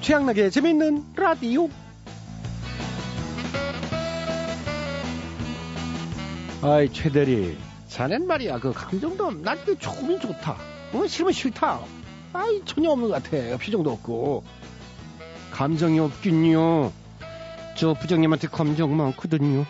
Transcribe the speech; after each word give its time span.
최양락의 0.00 0.50
재밌는 0.50 1.04
라디오. 1.16 1.68
아이 6.62 6.92
최대리, 6.92 7.56
자넨 7.88 8.26
말이야 8.26 8.58
그 8.60 8.72
감정도 8.72 9.30
날게 9.30 9.76
조금은 9.78 10.20
좋다. 10.20 10.56
어 10.92 11.06
싫으면 11.06 11.32
싫다. 11.32 11.80
아이 12.32 12.62
전혀 12.64 12.90
없는 12.90 13.08
것 13.08 13.22
같아. 13.22 13.56
표정도 13.58 13.90
없고. 13.92 14.44
감정이 15.52 15.98
없긴요. 15.98 16.92
저 17.76 17.94
부장님한테 17.94 18.48
감정 18.48 18.96
많거든요. 18.96 19.64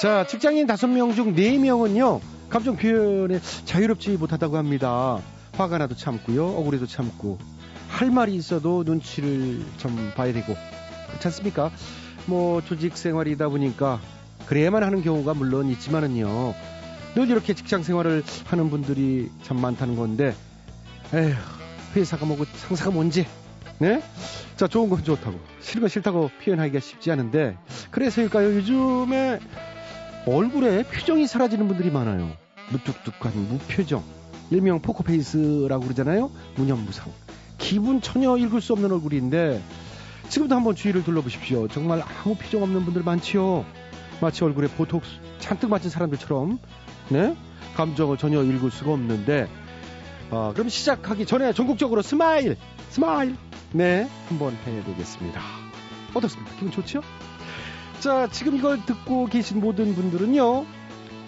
자, 0.00 0.24
직장인 0.26 0.66
다섯 0.66 0.86
명 0.86 1.12
중 1.14 1.34
네명은요 1.34 2.20
감정 2.48 2.76
표현에 2.76 3.40
자유롭지 3.66 4.16
못하다고 4.16 4.56
합니다. 4.56 5.18
화가 5.52 5.78
나도 5.78 5.94
참고요, 5.94 6.46
억울해도 6.46 6.86
참고, 6.86 7.38
할 7.88 8.10
말이 8.10 8.34
있어도 8.34 8.84
눈치를 8.84 9.60
좀 9.76 10.12
봐야 10.16 10.32
되고, 10.32 10.56
그렇지 11.08 11.28
않습니까? 11.28 11.70
뭐, 12.26 12.62
조직 12.62 12.96
생활이다 12.96 13.48
보니까, 13.48 14.00
그래야만 14.46 14.82
하는 14.82 15.02
경우가 15.02 15.34
물론 15.34 15.68
있지만은요, 15.68 16.54
늘 17.16 17.28
이렇게 17.28 17.52
직장 17.54 17.82
생활을 17.82 18.22
하는 18.46 18.70
분들이 18.70 19.30
참 19.42 19.60
많다는 19.60 19.96
건데, 19.96 20.34
에휴, 21.12 21.34
회사가 21.96 22.24
뭐고 22.24 22.44
상사가 22.44 22.90
뭔지, 22.90 23.26
네? 23.78 24.02
자, 24.56 24.68
좋은 24.68 24.88
건 24.88 25.04
좋다고, 25.04 25.38
싫은 25.60 25.80
건 25.80 25.88
싫다고 25.88 26.30
표현하기가 26.44 26.80
쉽지 26.80 27.10
않은데, 27.10 27.58
그래서일까요? 27.90 28.54
요즘에 28.54 29.40
얼굴에 30.28 30.82
표정이 30.84 31.26
사라지는 31.26 31.68
분들이 31.68 31.90
많아요. 31.90 32.30
무뚝뚝한 32.70 33.48
무표정. 33.48 34.04
일명 34.50 34.80
포커페이스라고 34.80 35.84
그러잖아요. 35.84 36.30
무념무상. 36.56 37.10
기분 37.56 38.00
전혀 38.00 38.36
읽을 38.36 38.60
수 38.60 38.72
없는 38.74 38.92
얼굴인데 38.92 39.62
지금도 40.28 40.54
한번 40.54 40.74
주위를 40.74 41.02
둘러보십시오. 41.04 41.68
정말 41.68 42.02
아무 42.02 42.34
표정 42.34 42.62
없는 42.62 42.84
분들 42.84 43.02
많지요. 43.02 43.64
마치 44.20 44.44
얼굴에 44.44 44.68
보톡스 44.68 45.10
잔뜩 45.38 45.70
맞은 45.70 45.90
사람들처럼 45.90 46.58
네? 47.08 47.36
감정을 47.74 48.18
전혀 48.18 48.42
읽을 48.42 48.70
수가 48.70 48.92
없는데 48.92 49.48
아, 50.30 50.52
그럼 50.54 50.68
시작하기 50.68 51.24
전에 51.24 51.52
전국적으로 51.52 52.02
smile 52.02 52.56
smile 52.90 53.36
네 53.72 54.08
한번 54.28 54.56
해보겠습니다. 54.66 55.40
어떻습니까? 56.14 56.54
기분 56.56 56.70
좋죠? 56.70 57.00
자, 58.00 58.28
지금 58.30 58.54
이걸 58.54 58.84
듣고 58.86 59.26
계신 59.26 59.60
모든 59.60 59.94
분들은요, 59.94 60.64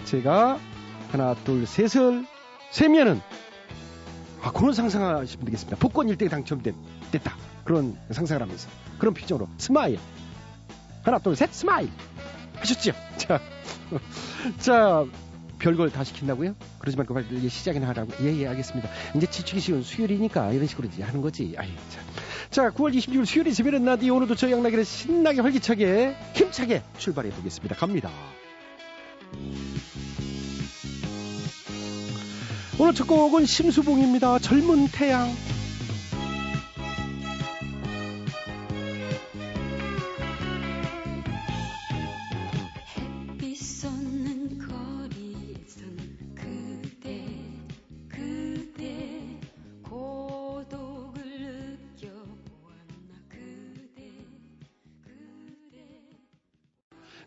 제가 0.04 0.58
하나, 1.10 1.34
둘, 1.34 1.66
셋을 1.66 2.24
세면은, 2.70 3.20
아, 4.40 4.52
그런 4.52 4.72
상상하시면 4.72 5.44
되겠습니다. 5.46 5.76
복권 5.78 6.06
1등에 6.06 6.30
당첨된, 6.30 6.74
됐다. 7.10 7.36
그런 7.64 7.98
상상을 8.10 8.40
하면서. 8.40 8.68
그런 8.98 9.14
표정으로. 9.14 9.48
smile. 9.58 9.98
하나, 11.02 11.18
둘, 11.18 11.34
셋, 11.34 11.52
smile. 11.52 11.90
하셨죠? 12.56 12.92
자, 13.16 13.40
자, 14.58 15.04
별걸 15.60 15.90
다 15.90 16.02
시킨다고요? 16.02 16.54
그러지 16.78 16.96
말고 16.96 17.14
빨리 17.14 17.48
시작이나 17.48 17.88
하라고. 17.88 18.12
예, 18.22 18.36
예, 18.36 18.48
알겠습니다. 18.48 18.88
이제 19.14 19.26
지치기 19.26 19.60
쉬운 19.60 19.82
수요일이니까 19.82 20.52
이런 20.52 20.66
식으로 20.66 20.88
이제 20.88 21.02
하는 21.02 21.20
거지. 21.20 21.54
아이, 21.56 21.68
참. 21.90 22.02
자, 22.50 22.70
9월 22.70 22.92
26일 22.96 23.26
수요일이 23.26 23.54
재미는 23.54 23.84
나디 23.84 24.10
오늘도 24.10 24.34
저희 24.34 24.52
양락이를 24.52 24.84
신나게 24.84 25.40
활기차게 25.40 26.16
힘차게 26.34 26.82
출발해 26.98 27.30
보겠습니다. 27.30 27.76
갑니다. 27.76 28.10
오늘 32.78 32.94
첫 32.94 33.06
곡은 33.06 33.44
심수봉입니다. 33.44 34.38
젊은 34.38 34.88
태양. 34.88 35.28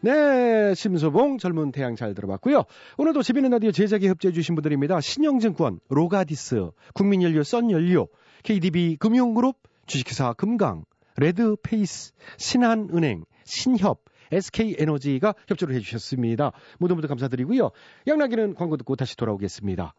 네, 0.03 0.75
심수봉 0.75 1.37
젊은 1.37 1.71
태양 1.71 1.95
잘 1.95 2.13
들어봤고요. 2.13 2.65
오늘도 2.97 3.23
재미있는 3.23 3.51
라디오 3.51 3.71
제작에 3.71 4.09
협조해 4.09 4.33
주신 4.33 4.53
분들입니다. 4.53 4.99
신영증권, 4.99 5.79
로가디스, 5.87 6.71
국민연료, 6.93 7.41
썬연료, 7.41 8.09
KDB 8.43 8.97
금융그룹, 8.97 9.55
주식회사 9.85 10.33
금강, 10.33 10.83
레드페이스, 11.15 12.11
신한은행, 12.37 13.23
신협, 13.45 14.03
SK에너지가 14.33 15.35
협조를 15.47 15.73
해주셨습니다. 15.75 16.51
모두 16.79 16.95
모두 16.95 17.07
감사드리고요. 17.07 17.71
양락이는 18.05 18.55
광고 18.55 18.75
듣고 18.75 18.97
다시 18.97 19.15
돌아오겠습니다. 19.15 19.95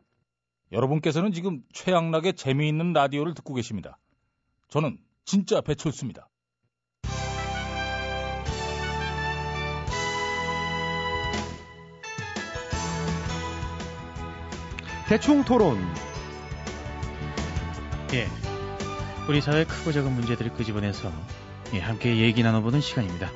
여러분께서는 0.72 1.32
지금 1.32 1.62
최양락의 1.72 2.34
재미있는 2.34 2.92
라디오를 2.92 3.32
듣고 3.32 3.54
계십니다. 3.54 3.98
저는 4.68 4.98
진짜 5.24 5.62
배철수입니다. 5.62 6.28
대충 15.14 15.44
토론. 15.44 15.78
예. 18.14 18.26
우리 19.28 19.40
사회 19.40 19.62
크고 19.64 19.92
작은 19.92 20.10
문제들을 20.10 20.54
끄집어내서 20.54 21.08
예, 21.74 21.78
함께 21.78 22.16
얘기 22.16 22.42
나눠보는 22.42 22.80
시간입니다. 22.80 23.30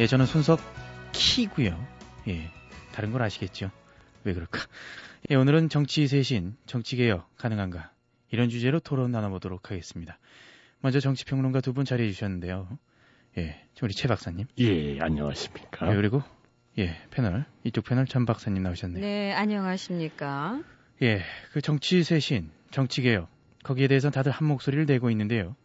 예, 0.00 0.08
저는 0.08 0.26
순서 0.26 0.58
키고요. 1.12 1.78
예, 2.26 2.50
다른 2.92 3.12
걸 3.12 3.22
아시겠죠? 3.22 3.70
왜 4.24 4.34
그럴까? 4.34 4.66
예, 5.30 5.36
오늘은 5.36 5.68
정치 5.68 6.08
세신, 6.08 6.56
정치 6.66 6.96
개혁 6.96 7.32
가능한가? 7.36 7.92
이런 8.32 8.48
주제로 8.48 8.80
토론 8.80 9.12
나눠보도록 9.12 9.70
하겠습니다. 9.70 10.18
먼저 10.80 10.98
정치 10.98 11.24
평론가 11.24 11.60
두 11.60 11.72
분 11.72 11.84
자리해 11.84 12.10
주셨는데요. 12.10 12.66
예, 13.38 13.64
우리 13.80 13.94
최 13.94 14.08
박사님. 14.08 14.46
예, 14.58 14.98
안녕하십니까. 14.98 15.88
예, 15.88 15.94
그리고 15.94 16.24
예, 16.80 17.00
패널, 17.12 17.44
이쪽 17.62 17.84
패널 17.84 18.06
전 18.06 18.26
박사님 18.26 18.60
나오셨네요. 18.64 19.00
네, 19.00 19.32
안녕하십니까. 19.34 20.62
예, 21.02 21.20
그 21.52 21.60
정치 21.60 22.04
쇄신, 22.04 22.48
정치 22.70 23.02
개혁 23.02 23.28
거기에 23.64 23.88
대해서 23.88 24.10
다들 24.10 24.30
한 24.30 24.46
목소리를 24.46 24.86
내고 24.86 25.10
있는데요. 25.10 25.56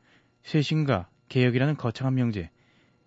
쇄신과 0.41 1.09
개혁이라는 1.29 1.77
거창한 1.77 2.15
명제 2.15 2.49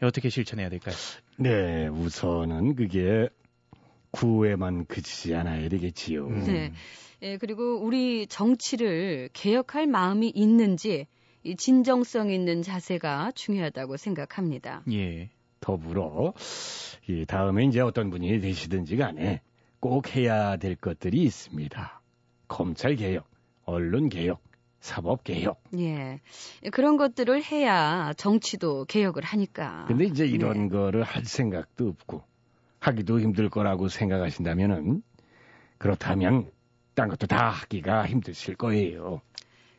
어떻게 0.01 0.29
실천해야 0.29 0.69
될까요? 0.69 0.95
네, 1.39 1.89
우선은 1.89 2.77
그게 2.77 3.29
구에만 4.13 4.87
그치지 4.87 5.35
않아야 5.35 5.69
되겠지요. 5.69 6.27
음. 6.29 6.45
네. 6.45 6.73
예, 7.23 7.37
그리고 7.37 7.81
우리 7.83 8.29
정치를 8.29 9.31
개혁할 9.33 9.89
마음이 9.89 10.31
있는지 10.33 11.09
이 11.43 11.57
진정성 11.57 12.31
있는 12.31 12.63
자세가 12.63 13.33
중요하다고 13.35 13.97
생각합니다. 13.97 14.85
예. 14.93 15.31
더불어 15.61 16.33
이 17.09 17.27
다음에 17.27 17.65
이제 17.65 17.81
어떤 17.81 18.09
분이 18.11 18.41
되시든지 18.41 18.97
간에 18.97 19.43
꼭 19.81 20.15
해야 20.15 20.57
될 20.57 20.77
것들이 20.77 21.23
있습니다. 21.23 22.00
검찰 22.51 22.97
개혁, 22.97 23.27
언론 23.65 24.09
개혁, 24.09 24.43
사법 24.81 25.23
개혁. 25.25 25.63
예. 25.79 26.21
그런 26.73 26.97
것들을 26.97 27.43
해야 27.45 28.13
정치도 28.17 28.87
개혁을 28.87 29.23
하니까. 29.25 29.85
근데 29.87 30.05
이제 30.05 30.27
이런 30.27 30.65
네. 30.65 30.69
거를 30.69 31.03
할 31.05 31.25
생각도 31.25 31.89
없고 31.89 32.23
하기도 32.81 33.21
힘들 33.21 33.49
거라고 33.49 33.89
생각하신다면은 33.89 35.03
그렇다면 35.79 36.51
딴 36.95 37.09
것도 37.09 37.27
다 37.27 37.49
하기가 37.51 38.07
힘드실 38.07 38.57
거예요. 38.57 39.23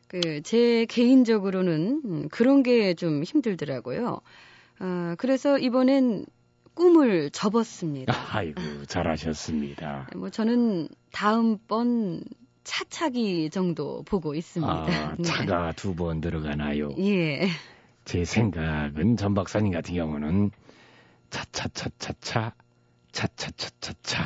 그 0.08 0.40
제 0.42 0.86
개인적으로는 0.86 2.02
음, 2.04 2.28
그런 2.30 2.62
게 2.62 2.94
좀 2.94 3.22
힘들더라고요. 3.22 4.20
어, 4.80 5.14
그래서 5.18 5.58
이번엔 5.58 6.24
꿈을 6.74 7.30
접었습니다. 7.30 8.14
아이고 8.32 8.60
잘하셨습니다. 8.86 10.08
뭐 10.16 10.30
저는 10.30 10.88
다음번 11.12 12.22
차차기 12.64 13.50
정도 13.50 14.02
보고 14.04 14.34
있습니다. 14.34 14.72
아, 14.72 15.14
네. 15.18 15.22
차가 15.24 15.66
네. 15.68 15.72
두번 15.76 16.20
들어가나요? 16.20 16.90
예. 16.98 17.48
제 18.04 18.24
생각은 18.24 19.16
전 19.16 19.34
박사님 19.34 19.72
같은 19.72 19.94
경우는 19.94 20.50
차차차차차 21.30 22.54
차차차차차 23.12 24.24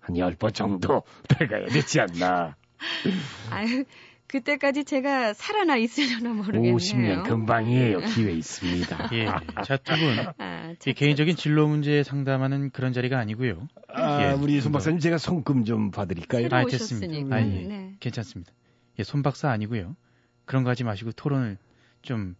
한 0.00 0.16
열 0.16 0.34
번 0.36 0.52
정도 0.52 1.02
들어가야 1.28 1.66
되지 1.68 2.00
않나. 2.00 2.56
아유, 3.50 3.84
그때까지 4.32 4.84
제가 4.84 5.34
살아나 5.34 5.76
있으려나 5.76 6.32
모르겠네요. 6.32 6.74
50년 6.74 7.24
금방이에요. 7.24 8.00
기회 8.00 8.32
있습니다. 8.32 9.10
예. 9.12 9.26
자, 9.62 9.76
두 9.76 9.92
분. 9.94 10.26
아, 10.38 10.74
이 10.86 10.92
개인적인 10.94 11.36
진로 11.36 11.68
문제에 11.68 12.02
상담하는 12.02 12.70
그런 12.70 12.94
자리가 12.94 13.18
아니고요. 13.18 13.68
아, 13.88 14.22
예, 14.22 14.32
우리 14.32 14.54
좀손 14.54 14.72
더. 14.72 14.78
박사님 14.78 15.00
제가 15.00 15.18
손금 15.18 15.66
좀 15.66 15.90
봐드릴까요? 15.90 16.48
아, 16.50 16.64
됐습니다. 16.64 17.36
아, 17.36 17.40
예. 17.42 17.44
네. 17.44 17.92
괜찮습니다. 18.00 18.50
예, 18.98 19.04
손 19.04 19.22
박사 19.22 19.50
아니고요. 19.50 19.94
그런 20.46 20.64
거 20.64 20.70
하지 20.70 20.82
마시고 20.82 21.12
토론을 21.12 21.58
좀 22.00 22.34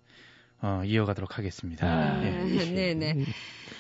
어, 0.63 0.83
이어가도록 0.87 1.37
하겠습니다. 1.37 1.87
아, 1.87 2.25
예. 2.25 2.95
네네. 2.95 3.25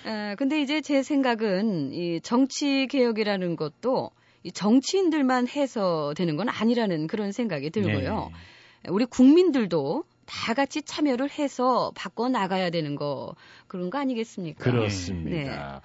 아, 0.05 0.35
근데 0.37 0.61
이제 0.61 0.83
제 0.83 1.03
생각은 1.03 1.93
이 1.95 2.21
정치 2.21 2.87
개혁이라는 2.89 3.57
것도 3.57 4.11
이 4.11 4.22
정치인들만 4.51 5.49
해서 5.49 6.15
되는 6.17 6.37
건 6.37 6.49
아니라는 6.49 7.07
그런 7.07 7.33
생각이 7.33 7.71
들고요. 7.71 8.31
예. 8.33 8.91
우리 8.91 9.05
국민들도 9.05 10.05
다 10.27 10.55
같이 10.55 10.83
참여를 10.83 11.31
해서 11.31 11.93
바꿔 11.95 12.29
나가야 12.29 12.71
되는 12.71 12.97
거 12.97 13.35
그런 13.67 13.91
거 13.91 13.99
아니겠습니까? 13.99 14.63
그렇습니다. 14.63 15.81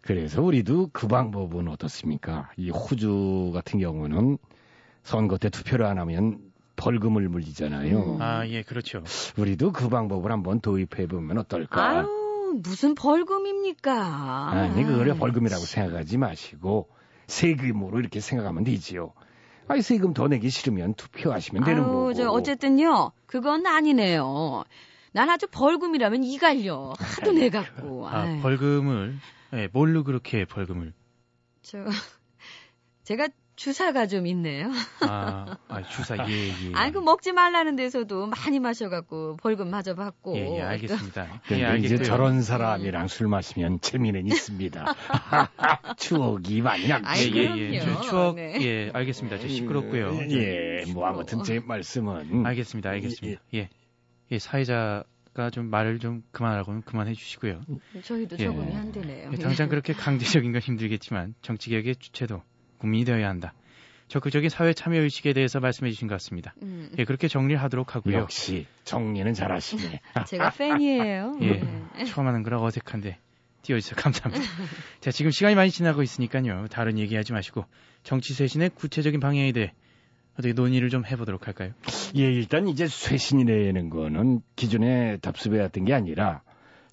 그래서 0.00 0.42
우리도 0.42 0.90
그 0.92 1.06
방법은 1.06 1.68
어떻습니까? 1.68 2.50
이 2.56 2.70
호주 2.70 3.50
같은 3.54 3.78
경우는 3.78 4.38
선거 5.04 5.38
때 5.38 5.48
투표를 5.50 5.86
안 5.86 5.98
하면 5.98 6.38
벌금을 6.76 7.28
물리잖아요. 7.28 8.16
음. 8.16 8.22
아, 8.22 8.46
예, 8.48 8.62
그렇죠. 8.62 9.04
우리도 9.36 9.72
그 9.72 9.88
방법을 9.88 10.32
한번 10.32 10.60
도입해 10.60 11.06
보면 11.06 11.38
어떨까? 11.38 11.88
아유, 11.88 12.60
무슨 12.62 12.94
벌금입니까? 12.94 14.50
아니, 14.50 14.84
그걸 14.84 15.14
벌금이라고 15.16 15.62
생각하지 15.62 16.18
마시고 16.18 16.88
세금으로 17.32 17.98
이렇게 17.98 18.20
생각하면 18.20 18.64
되지요. 18.64 19.14
아니, 19.68 19.80
세금 19.80 20.12
더 20.12 20.28
내기 20.28 20.50
싫으면 20.50 20.94
투표하시면 20.94 21.64
되는 21.64 21.82
아유, 21.82 21.86
거고. 21.90 22.14
저 22.14 22.28
어쨌든요. 22.30 23.12
그건 23.26 23.66
아니네요. 23.66 24.64
난 25.12 25.30
아주 25.30 25.46
벌금이라면 25.50 26.24
이갈려. 26.24 26.92
하도 26.98 27.32
내 27.32 27.48
갖고. 27.48 28.06
아, 28.06 28.22
아유. 28.22 28.40
벌금을 28.42 29.18
예, 29.54 29.68
뭘로 29.72 30.04
그렇게 30.04 30.44
벌금을 30.44 30.92
저 31.62 31.78
제가 33.04 33.28
주사가 33.54 34.06
좀 34.06 34.26
있네요. 34.28 34.70
아, 35.02 35.56
아 35.68 35.82
주사 35.82 36.16
예, 36.28 36.48
예. 36.48 36.74
아니 36.74 36.92
그 36.92 36.98
먹지 36.98 37.32
말라는 37.32 37.76
데서도 37.76 38.26
많이 38.26 38.60
마셔갖고 38.60 39.36
벌금 39.36 39.70
마저 39.70 39.94
받고. 39.94 40.36
예, 40.36 40.56
예, 40.56 40.62
알겠습니다. 40.62 41.40
예, 41.50 41.64
알겠고요. 41.64 41.94
이제 41.94 42.02
저런 42.02 42.42
사람이랑 42.42 43.08
술 43.08 43.28
마시면 43.28 43.80
재미는 43.80 44.26
있습니다. 44.26 44.84
추억이 45.98 46.62
많이. 46.62 46.90
아이, 46.92 47.30
예, 47.34 47.54
예, 47.56 47.72
예. 47.74 47.80
추억 48.02 48.36
네. 48.36 48.56
예, 48.62 48.90
알겠습니다. 48.92 49.38
저 49.38 49.48
시끄럽고요. 49.48 50.18
예, 50.30 50.84
뭐 50.92 51.06
아무튼 51.06 51.42
제 51.42 51.60
말씀은 51.60 52.46
알겠습니다. 52.46 52.90
알겠습니다. 52.90 53.42
예. 53.54 53.68
예, 54.30 54.38
사회자가 54.38 55.50
좀 55.52 55.66
말을 55.66 55.98
좀 55.98 56.22
그만하라고는 56.32 56.82
그만해 56.82 57.12
주시고요. 57.12 57.60
저희도 58.02 58.36
예. 58.38 58.44
적응이 58.44 58.74
안 58.74 58.92
되네요. 58.92 59.30
예, 59.30 59.36
당장 59.36 59.68
그렇게 59.68 59.92
강제적인 59.92 60.52
건 60.52 60.60
힘들겠지만 60.62 61.34
정치 61.42 61.68
개혁의 61.68 61.96
주체도 61.96 62.42
국민이 62.82 63.04
되어야 63.04 63.28
한다. 63.28 63.54
적극적인 64.08 64.50
사회 64.50 64.72
참여 64.74 65.00
의식에 65.00 65.32
대해서 65.32 65.60
말씀해 65.60 65.90
주신 65.92 66.08
것 66.08 66.14
같습니다. 66.16 66.52
음, 66.62 66.90
예, 66.98 67.04
그렇게 67.04 67.28
정리를 67.28 67.62
하도록 67.62 67.94
하고요. 67.94 68.18
역시 68.18 68.66
정리는 68.84 69.32
잘하시네. 69.32 70.00
제가 70.26 70.50
팬이에요. 70.50 71.38
예. 71.42 71.52
네. 71.96 72.04
처음 72.06 72.26
하는 72.26 72.42
거라 72.42 72.60
어색한데 72.60 73.16
띄워주셔서 73.62 74.02
감사합니다. 74.02 74.44
자, 75.00 75.10
지금 75.12 75.30
시간이 75.30 75.54
많이 75.54 75.70
지나고 75.70 76.02
있으니까요. 76.02 76.66
다른 76.70 76.98
얘기하지 76.98 77.32
마시고 77.32 77.64
정치 78.02 78.34
쇄신의 78.34 78.70
구체적인 78.74 79.20
방향에 79.20 79.52
대해 79.52 79.72
어떻게 80.34 80.52
논의를 80.52 80.90
좀 80.90 81.06
해보도록 81.06 81.46
할까요? 81.46 81.70
예, 82.16 82.22
일단 82.22 82.66
이제 82.68 82.88
쇄신이라는 82.88 83.88
거는 83.90 84.40
기존에 84.56 85.18
답습해왔던 85.18 85.84
게 85.84 85.94
아니라 85.94 86.42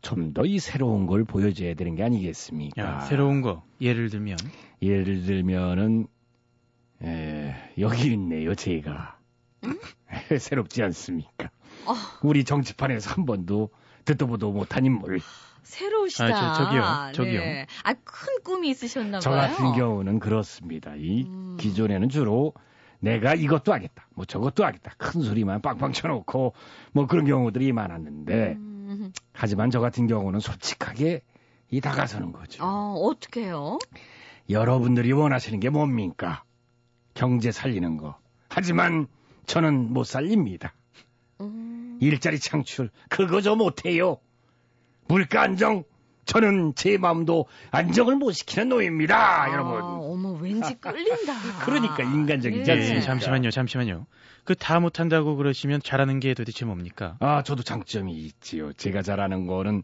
좀 0.01 0.31
더 0.33 0.45
이 0.45 0.59
새로운 0.59 1.07
걸 1.07 1.25
보여줘야 1.25 1.73
되는 1.73 1.95
게 1.95 2.03
아니겠습니까? 2.03 2.81
야, 2.81 2.99
새로운 3.01 3.41
거 3.41 3.63
예를 3.81 4.09
들면 4.09 4.37
예를 4.81 5.23
들면은 5.23 6.07
에, 7.03 7.55
여기 7.77 8.11
있네요, 8.13 8.55
제가. 8.55 9.17
새롭지 10.39 10.83
않습니까? 10.83 11.49
어. 11.85 11.93
우리 12.23 12.43
정치판에서 12.43 13.11
한 13.11 13.25
번도 13.25 13.69
듣도 14.05 14.27
보도 14.27 14.51
못한 14.51 14.85
인물. 14.85 15.19
새로우시다. 15.63 16.25
아, 16.25 16.53
저- 16.53 16.63
저기요, 16.63 17.11
저기요. 17.13 17.39
네. 17.41 17.67
아, 17.83 17.93
큰 17.93 18.41
꿈이 18.43 18.69
있으셨나 18.69 19.19
저 19.19 19.29
봐요. 19.31 19.41
같은 19.51 19.73
경우는 19.73 20.19
그렇습니다. 20.19 20.95
이 20.95 21.23
음. 21.23 21.57
기존에는 21.59 22.09
주로 22.09 22.53
내가 22.99 23.33
이것도 23.33 23.71
하겠다, 23.71 24.07
뭐 24.15 24.25
저것도 24.25 24.65
하겠다, 24.65 24.91
큰 24.97 25.21
소리만 25.21 25.61
빵빵 25.61 25.93
쳐놓고 25.93 26.53
뭐 26.91 27.07
그런 27.07 27.25
경우들이 27.25 27.71
많았는데 27.71 28.53
음, 28.57 29.13
하지만 29.31 29.69
저 29.69 29.79
같은 29.79 30.07
경우는 30.07 30.39
솔직하게 30.41 31.21
이 31.71 31.79
다가서는 31.81 32.33
거죠. 32.33 32.63
어, 32.63 32.95
어떡해요? 32.95 33.77
여러분들이 34.49 35.11
원하시는 35.11 35.59
게 35.59 35.69
뭡니까? 35.69 36.43
경제 37.13 37.51
살리는 37.51 37.97
거. 37.97 38.17
하지만 38.49 39.07
저는 39.45 39.93
못 39.93 40.05
살립니다. 40.05 40.73
음, 41.41 41.97
일자리 42.01 42.39
창출 42.39 42.89
그거 43.09 43.41
저 43.41 43.55
못해요. 43.55 44.17
물가 45.07 45.41
안정 45.41 45.83
저는 46.25 46.73
제 46.75 46.97
마음도 46.97 47.47
안정을 47.71 48.15
못 48.15 48.31
시키는 48.33 48.69
노예입니다, 48.69 49.43
아, 49.43 49.51
여러분. 49.51 49.81
어머, 49.81 50.31
왠지 50.33 50.75
끌린다. 50.75 51.33
그러니까 51.65 52.03
인간적이지 52.03 52.63
네. 52.63 52.67
예, 52.67 52.71
않습니까? 52.75 52.97
예, 52.97 53.01
잠시만요, 53.01 53.49
잠시만요. 53.49 54.05
그 54.43 54.53
다 54.55 54.79
못한다고 54.79 55.35
그러시면 55.37 55.81
잘하는 55.83 56.19
게 56.19 56.33
도대체 56.35 56.65
뭡니까? 56.65 57.17
아, 57.19 57.41
저도 57.41 57.63
장점이 57.63 58.13
있지요. 58.13 58.73
제가 58.73 59.01
잘하는 59.01 59.47
거는 59.47 59.81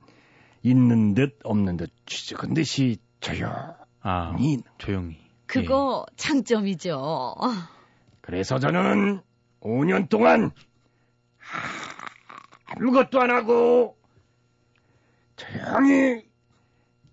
있는 0.61 1.13
듯 1.15 1.39
없는 1.43 1.77
듯 1.77 1.91
취직한 2.05 2.53
듯이 2.53 2.97
조용히. 3.21 3.51
아, 4.07 4.35
조용히. 4.77 5.17
그거 5.47 6.05
장점이죠. 6.15 7.35
그래서 8.21 8.59
저는 8.59 9.21
5년 9.61 10.09
동안 10.09 10.51
아무것도 12.65 13.19
안 13.21 13.31
하고 13.31 13.97
조용히 15.35 16.23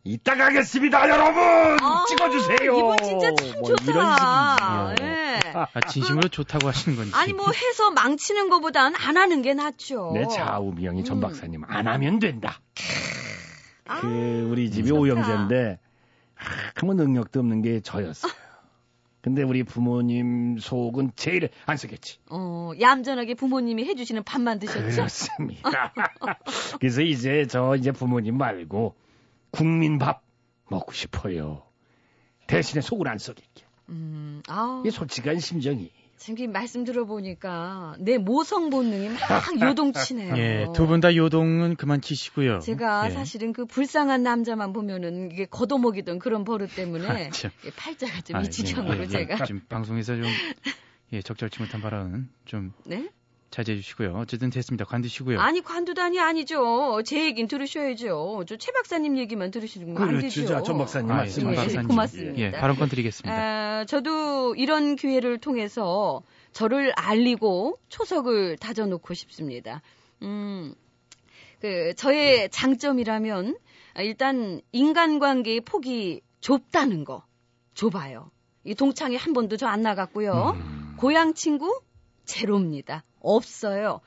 있다 0.04 0.36
가겠습니다, 0.36 1.08
여러분. 1.08 1.42
아, 1.80 2.04
찍어주세요. 2.08 2.76
이분 2.76 2.96
진짜 3.02 3.34
참 3.34 3.60
뭐 3.60 3.68
좋다. 3.68 3.84
이런 3.84 4.96
식이요. 4.98 5.06
예. 5.08 5.40
아, 5.54 5.80
진심으로 5.88 6.28
좋다고 6.28 6.68
하시는 6.68 6.96
건지. 6.96 7.12
아니 7.14 7.32
뭐 7.32 7.46
해서 7.52 7.90
망치는 7.92 8.48
것보단 8.50 8.94
안 8.96 9.16
하는 9.16 9.42
게 9.42 9.54
낫죠. 9.54 10.10
내 10.14 10.26
좌우명이 10.26 11.04
전 11.04 11.18
음. 11.18 11.20
박사님 11.20 11.62
안 11.66 11.86
하면 11.86 12.18
된다. 12.18 12.60
아, 13.86 14.00
그 14.00 14.48
우리 14.50 14.70
집이. 14.70 14.90
오형제인데 14.90 15.78
아무 16.82 16.94
능력도 16.94 17.38
없는 17.38 17.62
게 17.62 17.78
저였어요. 17.80 18.32
근데 19.20 19.44
우리 19.44 19.62
부모님 19.62 20.58
속은 20.58 21.12
제일 21.14 21.48
안 21.64 21.76
쓰겠지. 21.76 22.18
어, 22.28 22.72
얌전하게 22.80 23.34
부모님이 23.34 23.84
해주시는 23.84 24.24
밥만 24.24 24.58
드셨죠? 24.58 24.88
그렇습니다. 24.88 25.92
그래서 26.80 27.02
이제 27.02 27.46
저 27.48 27.76
이제 27.76 27.92
부모님 27.92 28.36
말고 28.36 28.96
국민 29.52 29.98
밥 29.98 30.24
먹고 30.68 30.92
싶어요. 30.92 31.62
대신에 32.48 32.80
속을 32.80 33.06
안 33.06 33.18
썩일게. 33.18 33.64
음, 33.90 34.42
아, 34.48 34.80
이게 34.84 34.90
솔직한 34.90 35.38
심정이. 35.38 35.92
지금 36.22 36.52
말씀 36.52 36.84
들어보니까 36.84 37.96
내 37.98 38.16
모성 38.16 38.70
본능이 38.70 39.08
막 39.08 39.18
요동치네요. 39.60 40.36
예, 40.36 40.66
두 40.72 40.86
분 40.86 41.00
다 41.00 41.14
요동은 41.16 41.74
그만 41.76 42.00
치시고요. 42.00 42.60
제가 42.60 43.06
예. 43.06 43.10
사실은 43.10 43.52
그 43.52 43.66
불쌍한 43.66 44.22
남자만 44.22 44.72
보면은 44.72 45.32
이게 45.32 45.46
걷어먹이던 45.46 46.20
그런 46.20 46.44
버릇 46.44 46.74
때문에 46.76 47.06
아, 47.26 47.30
참. 47.30 47.50
예, 47.64 47.70
팔자가 47.70 48.20
좀 48.22 48.36
아, 48.36 48.40
이 48.40 48.44
예, 48.44 48.50
지경으로 48.50 48.98
예, 48.98 49.02
예. 49.02 49.06
제가 49.08 49.44
지금 49.44 49.62
방송에서 49.68 50.14
좀 50.14 50.24
예, 51.12 51.22
적절치 51.22 51.60
못한 51.60 51.80
발언은 51.80 52.28
좀 52.44 52.72
네? 52.84 53.08
자제해 53.52 53.76
주시고요. 53.80 54.14
어쨌든 54.16 54.50
됐습니다. 54.50 54.84
관두시고요. 54.84 55.38
아니 55.38 55.60
관두다니 55.60 56.18
아니죠. 56.18 57.02
제 57.04 57.24
얘긴 57.26 57.46
들으셔야죠. 57.46 58.44
저 58.48 58.56
최 58.56 58.72
박사님 58.72 59.16
얘기만 59.18 59.50
들으시는 59.52 59.94
건안 59.94 60.08
그렇죠. 60.18 60.40
되죠. 60.40 60.46
자, 60.48 60.62
전 60.62 60.78
박사님 60.78 61.10
아, 61.10 61.14
예, 61.14 61.18
말씀하시죠. 61.18 61.54
전 61.54 61.64
박사님. 61.64 61.88
고맙습니다. 61.88 62.38
예, 62.38 62.50
발언권 62.50 62.88
드리겠습니다. 62.88 63.32
아, 63.36 63.84
저도 63.84 64.54
이런 64.56 64.96
기회를 64.96 65.38
통해서 65.38 66.22
저를 66.52 66.92
알리고 66.96 67.78
초석을 67.90 68.56
다져놓고 68.56 69.14
싶습니다. 69.14 69.82
음, 70.22 70.74
그, 71.60 71.94
저의 71.94 72.48
장점이라면, 72.50 73.56
아, 73.94 74.02
일단, 74.02 74.60
인간관계의 74.72 75.60
폭이 75.60 76.20
좁다는 76.40 77.04
거. 77.04 77.24
좁아요. 77.74 78.30
이 78.64 78.74
동창회 78.74 79.16
한 79.16 79.32
번도 79.32 79.56
저 79.56 79.66
안 79.66 79.82
나갔고요. 79.82 80.56
음. 80.56 80.94
고향 80.98 81.34
친구? 81.34 81.80
제로입니다. 82.24 83.04
없어요. 83.22 84.00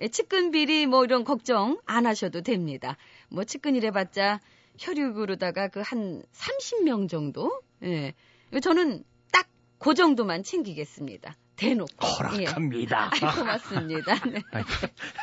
예, 0.00 0.08
측근 0.08 0.50
비리 0.50 0.86
뭐 0.86 1.04
이런 1.04 1.24
걱정 1.24 1.78
안 1.86 2.06
하셔도 2.06 2.40
됩니다. 2.42 2.96
뭐 3.28 3.44
측근이래봤자 3.44 4.40
혈육으로다가 4.78 5.68
그 5.68 5.80
한 5.82 6.22
30명 6.32 7.08
정도? 7.08 7.60
예. 7.82 8.14
저는 8.60 9.04
딱 9.32 9.48
그 9.78 9.94
정도만 9.94 10.44
챙기겠습니다. 10.44 11.36
대놓고. 11.56 11.90
예. 12.38 12.44
허락합니다. 12.46 13.10
아이, 13.12 13.20
고맙습니다. 13.36 14.14
네. 14.30 14.40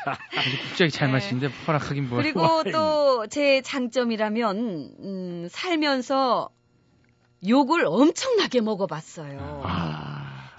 아주 0.05 0.57
국적이 0.69 0.91
잘 0.91 1.07
네. 1.07 1.13
맞시는데 1.13 1.47
허락하긴 1.65 2.09
뭘. 2.09 2.23
그리고 2.23 2.63
또 2.71 3.25
제 3.29 3.61
장점이라면 3.61 4.57
음, 4.99 5.47
살면서 5.49 6.49
욕을 7.47 7.85
엄청나게 7.85 8.61
먹어봤어요. 8.61 9.61
아, 9.63 10.08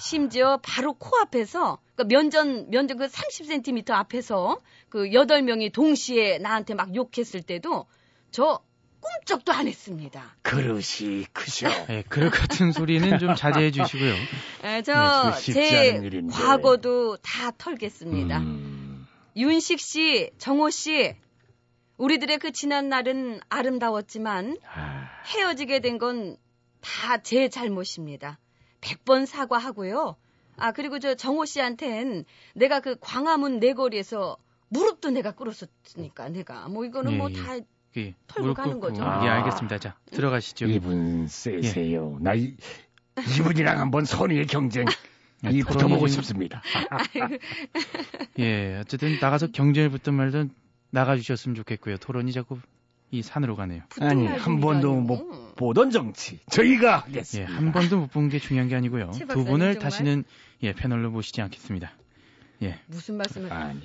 심지어 0.00 0.59
바로 0.62 0.95
코앞에서 0.95 1.78
그 1.97 2.02
면전 2.04 2.71
면전 2.71 2.97
그 2.97 3.07
30cm 3.07 3.90
앞에서 3.90 4.59
그 4.88 5.12
여덟 5.12 5.42
명이 5.42 5.71
동시에 5.71 6.38
나한테 6.38 6.75
막 6.75 6.95
욕했을 6.95 7.42
때도 7.42 7.87
저 8.30 8.61
꿈쩍도 9.00 9.52
안 9.52 9.66
했습니다. 9.66 10.37
그릇이 10.42 11.25
크셔. 11.33 11.69
예, 11.88 12.04
그럴 12.09 12.30
같은 12.30 12.71
소리는 12.73 13.19
좀 13.19 13.35
자제해 13.35 13.71
주시고요. 13.71 14.14
저 14.85 15.30
네, 15.30 15.40
쉽지 15.40 15.52
제 15.54 15.90
않은 15.90 16.04
일인데. 16.04 16.33
과거도 16.35 17.16
다 17.19 17.50
털겠습니다. 17.57 18.38
음, 18.38 19.07
윤식 19.37 19.80
씨, 19.80 20.30
정호 20.38 20.69
씨, 20.71 21.14
우리들의 21.97 22.38
그 22.38 22.52
지난 22.52 22.88
날은 22.90 23.40
아름다웠지만 23.49 24.59
아, 24.75 25.09
헤어지게 25.26 25.80
된 25.80 25.99
건 25.99 26.37
다 26.83 27.19
제 27.23 27.49
잘못입니다. 27.50 28.38
100번 28.80 29.26
사과하고요. 29.26 30.16
아, 30.56 30.72
그리고 30.72 30.99
저 30.99 31.14
정호 31.14 31.44
씨한텐 31.46 32.25
내가 32.54 32.80
그 32.80 32.96
광화문 33.00 33.60
내거리에서 33.60 34.37
무릎도 34.68 35.10
내가 35.10 35.32
꿇었으니까 35.32 36.28
내가 36.28 36.68
뭐 36.68 36.84
이거는 36.84 37.12
예, 37.12 37.16
뭐 37.16 37.30
예. 37.30 37.34
다 37.34 37.56
예, 37.96 38.14
털고 38.28 38.54
가는 38.54 38.78
꿇고. 38.80 38.88
거죠. 38.99 39.02
예, 39.26 39.28
알겠습니다. 39.28 39.78
자, 39.78 39.96
들어가시죠. 40.12 40.66
이분 40.66 41.26
세세요. 41.26 42.18
나 42.20 42.34
이, 42.34 42.54
이분이랑 43.38 43.80
한번 43.80 44.04
선의의 44.04 44.46
경쟁 44.46 44.84
야, 44.87 45.50
이 45.50 45.60
토론이 45.60 45.62
붙어보고 45.64 45.99
좀- 46.00 46.08
싶습니다. 46.08 46.62
예, 48.38 48.76
어쨌든 48.80 49.18
나가서 49.20 49.49
경쟁을 49.49 49.90
붙든 49.90 50.14
말든 50.14 50.50
나가주셨으면 50.90 51.54
좋겠고요. 51.56 51.96
토론이 51.99 52.32
자꾸 52.32 52.58
이 53.11 53.23
산으로 53.23 53.57
가네요. 53.57 53.83
아니 54.00 54.25
날한 54.25 54.61
번도. 54.61 54.95
못 55.00 55.57
보던 55.57 55.90
정치 55.90 56.38
저희가 56.50 57.05
예, 57.09 57.12
하겠습니다. 57.12 57.52
한 57.52 57.73
번도 57.73 57.99
못 57.99 58.11
본 58.12 58.29
게 58.29 58.38
중요한 58.38 58.69
게 58.69 58.76
아니고요. 58.76 59.11
최두 59.12 59.45
분을 59.45 59.75
정말? 59.75 59.79
다시는 59.79 60.25
예, 60.62 60.73
패널로 60.73 61.11
모시지 61.11 61.40
않겠습니다. 61.43 61.90
예, 62.62 62.79
무슨 62.87 63.17
말씀을 63.17 63.52
아니 63.52 63.81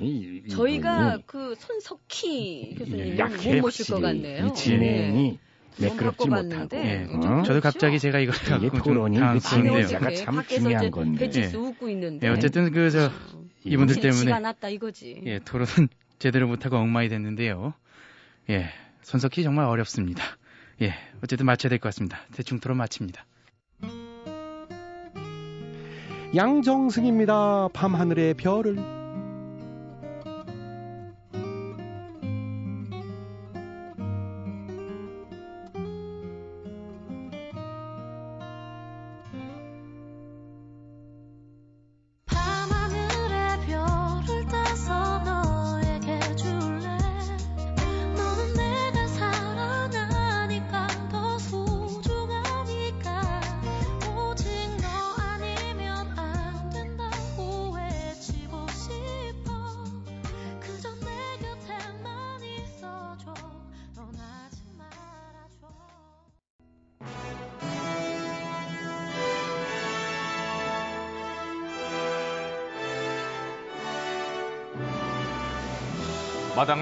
이- 0.46 0.50
저희가 0.50 1.20
그 1.26 1.56
손석희 1.58 2.76
교수님 2.78 3.18
약해 3.18 3.56
못 3.56 3.62
모실 3.62 3.86
것 3.88 4.02
같네요. 4.02 4.46
이 4.48 4.54
진행이 4.54 5.40
네. 5.78 5.88
매끄럽지 5.90 6.26
좀 6.26 6.30
못하고 6.30 6.78
예. 6.78 7.06
좀 7.10 7.40
어? 7.40 7.44
저도? 7.44 7.62
갑자기 7.62 8.00
제가 8.00 8.20
이걸 8.20 8.36
이게 8.60 8.70
토론이 8.78 9.18
당황스럽네요. 9.20 9.74
그 9.74 9.88
진행자가 9.88 10.14
참 10.16 10.44
중요한 10.48 10.84
저 10.86 10.90
건데. 10.92 11.20
배치수 11.26 11.58
웃고 11.60 11.90
있는데 11.90 12.28
예, 12.28 12.32
어쨌든 12.32 12.72
그저 12.72 13.12
이분들 13.64 14.00
때문에 14.02 14.40
났다 14.40 14.70
이거지. 14.70 15.22
예, 15.26 15.40
토론은 15.40 15.90
제대로 16.20 16.48
못하고 16.48 16.78
엉망이 16.78 17.10
됐는데요. 17.10 17.74
예, 18.50 18.70
손석희 19.06 19.44
정말 19.44 19.66
어렵습니다. 19.66 20.24
예, 20.82 20.96
어쨌든 21.24 21.46
마쳐야 21.46 21.70
될 21.70 21.78
것 21.80 21.90
같습니다. 21.90 22.18
대충 22.34 22.60
토론 22.60 22.78
마칩니다. 22.78 23.24
양정승입니다. 26.36 27.70
밤하늘의 27.72 28.34
별을. 28.34 28.95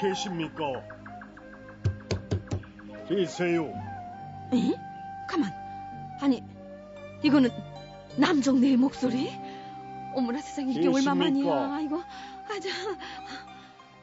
계십니까? 0.00 0.64
계세요. 3.08 3.66
에? 4.52 4.74
가만. 5.28 5.52
아니 6.20 6.42
이거는 7.22 7.50
남정네의 8.16 8.76
목소리? 8.76 9.30
어머나 10.14 10.40
세상에 10.40 10.72
이게? 10.72 10.88
얼마만이야? 10.88 11.74
아이고 11.74 12.02
아자 12.48 12.68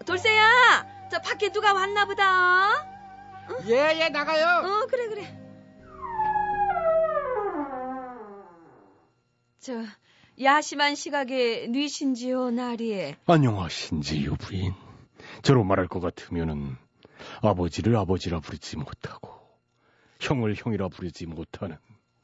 돌쇠야 0.05 1.07
저 1.11 1.19
밖에 1.21 1.49
누가 1.51 1.73
왔나 1.73 2.05
보다. 2.05 2.85
예, 3.67 3.99
예, 3.99 4.09
나가요. 4.09 4.45
어 4.67 4.85
그래 4.87 5.07
그래. 5.07 5.37
저 9.59 9.73
야심한 10.41 10.95
시각에 10.95 11.67
뉘신지요 11.67 12.51
나리에 12.51 13.17
안녕하신지요 13.25 14.35
부인. 14.35 14.73
저로 15.47 15.63
말할 15.63 15.87
것 15.87 16.01
같으면은 16.01 16.75
아버지를 17.41 17.95
아버지라 17.95 18.41
부르지 18.41 18.75
못하고 18.75 19.31
형을 20.19 20.55
형이라 20.57 20.89
부르지 20.89 21.25
못하는 21.25 21.77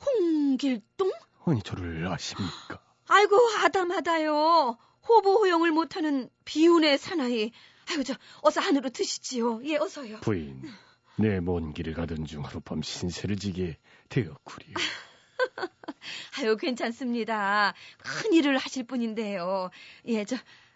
홍길동? 0.05 1.09
아니 1.45 1.61
저를 1.61 2.05
아십니까? 2.07 2.81
아이고 3.07 3.37
아담하다요. 3.63 4.77
호보 5.07 5.35
호용을 5.39 5.71
못하는 5.71 6.29
비운의 6.43 6.97
사나이. 6.97 7.51
아이고 7.89 8.03
저 8.03 8.13
어서 8.41 8.59
안으로 8.59 8.89
드시지요. 8.89 9.61
예 9.65 9.77
어서요. 9.77 10.19
부인, 10.19 10.61
내 11.17 11.39
먼 11.39 11.71
길을 11.73 11.93
가던 11.93 12.25
중 12.25 12.43
하룻밤 12.43 12.81
신세를 12.81 13.37
지게 13.37 13.77
되었구려. 14.09 14.65
아유 16.39 16.57
괜찮습니다. 16.57 17.73
큰 17.99 18.33
일을 18.33 18.57
하실 18.57 18.83
분인데요. 18.85 19.69
예 20.07 20.25
저 20.25 20.35